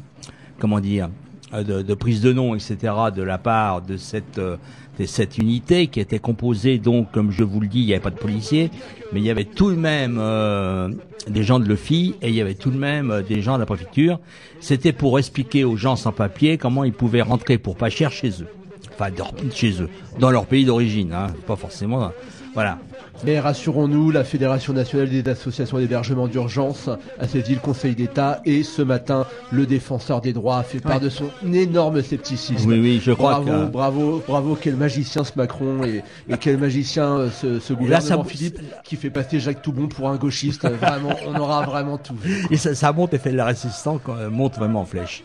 [0.61, 1.09] comment dire,
[1.53, 2.77] de, de prise de nom, etc.
[3.15, 4.57] de la part de cette, euh,
[4.99, 8.03] de cette unité qui était composée, donc, comme je vous le dis, il n'y avait
[8.03, 8.71] pas de policiers,
[9.13, 10.89] mais il y avait tout de même euh,
[11.29, 13.61] des gens de l'OFI et il y avait tout de même euh, des gens de
[13.61, 14.19] la préfecture.
[14.61, 18.31] C'était pour expliquer aux gens sans papier comment ils pouvaient rentrer pour pas cher chez
[18.43, 18.49] eux.
[18.95, 22.11] Enfin, de- chez eux, dans leur pays d'origine, hein, pas forcément.
[22.55, 22.79] Voilà.
[23.25, 26.89] Mais rassurons-nous, la Fédération nationale des associations d'hébergement d'urgence
[27.19, 30.97] a saisi le Conseil d'État et ce matin, le défenseur des droits a fait part
[30.97, 31.01] Ouais.
[31.01, 32.69] de son énorme scepticisme.
[32.71, 36.59] Oui, oui, je crois bravo, que- bravo, bravo, quel magicien ce Macron et, et quel
[36.59, 40.09] magicien euh, ce, ce Et là, ça- gouvernement Philippe qui fait passer Jacques Toubon pour
[40.09, 40.69] un gauchiste.
[40.81, 42.15] Vraiment, on aura vraiment tout.
[42.21, 42.47] vu.
[42.51, 44.01] Et ça, ça monte et fait de la résistance,
[44.31, 45.25] monte vraiment en flèche.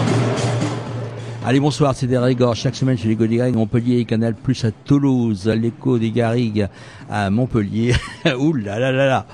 [1.43, 2.55] Allez, bonsoir, c'est Derek Gore.
[2.55, 6.67] Chaque semaine chez des Garrigues, Montpellier, Canal Plus à Toulouse, l'écho des Garrigues
[7.09, 7.95] à Montpellier.
[8.39, 9.25] Ouh là là là là.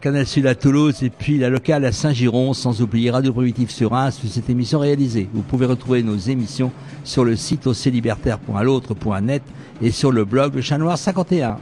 [0.00, 3.94] Canal Sud à Toulouse et puis la locale à Saint-Giron, sans oublier Radio Primitif sur
[3.94, 5.28] un sur cette émission réalisée.
[5.34, 6.70] Vous pouvez retrouver nos émissions
[7.02, 9.42] sur le site oclibertaire.l'autre.net
[9.82, 11.56] et sur le blog Le Chat Noir 51.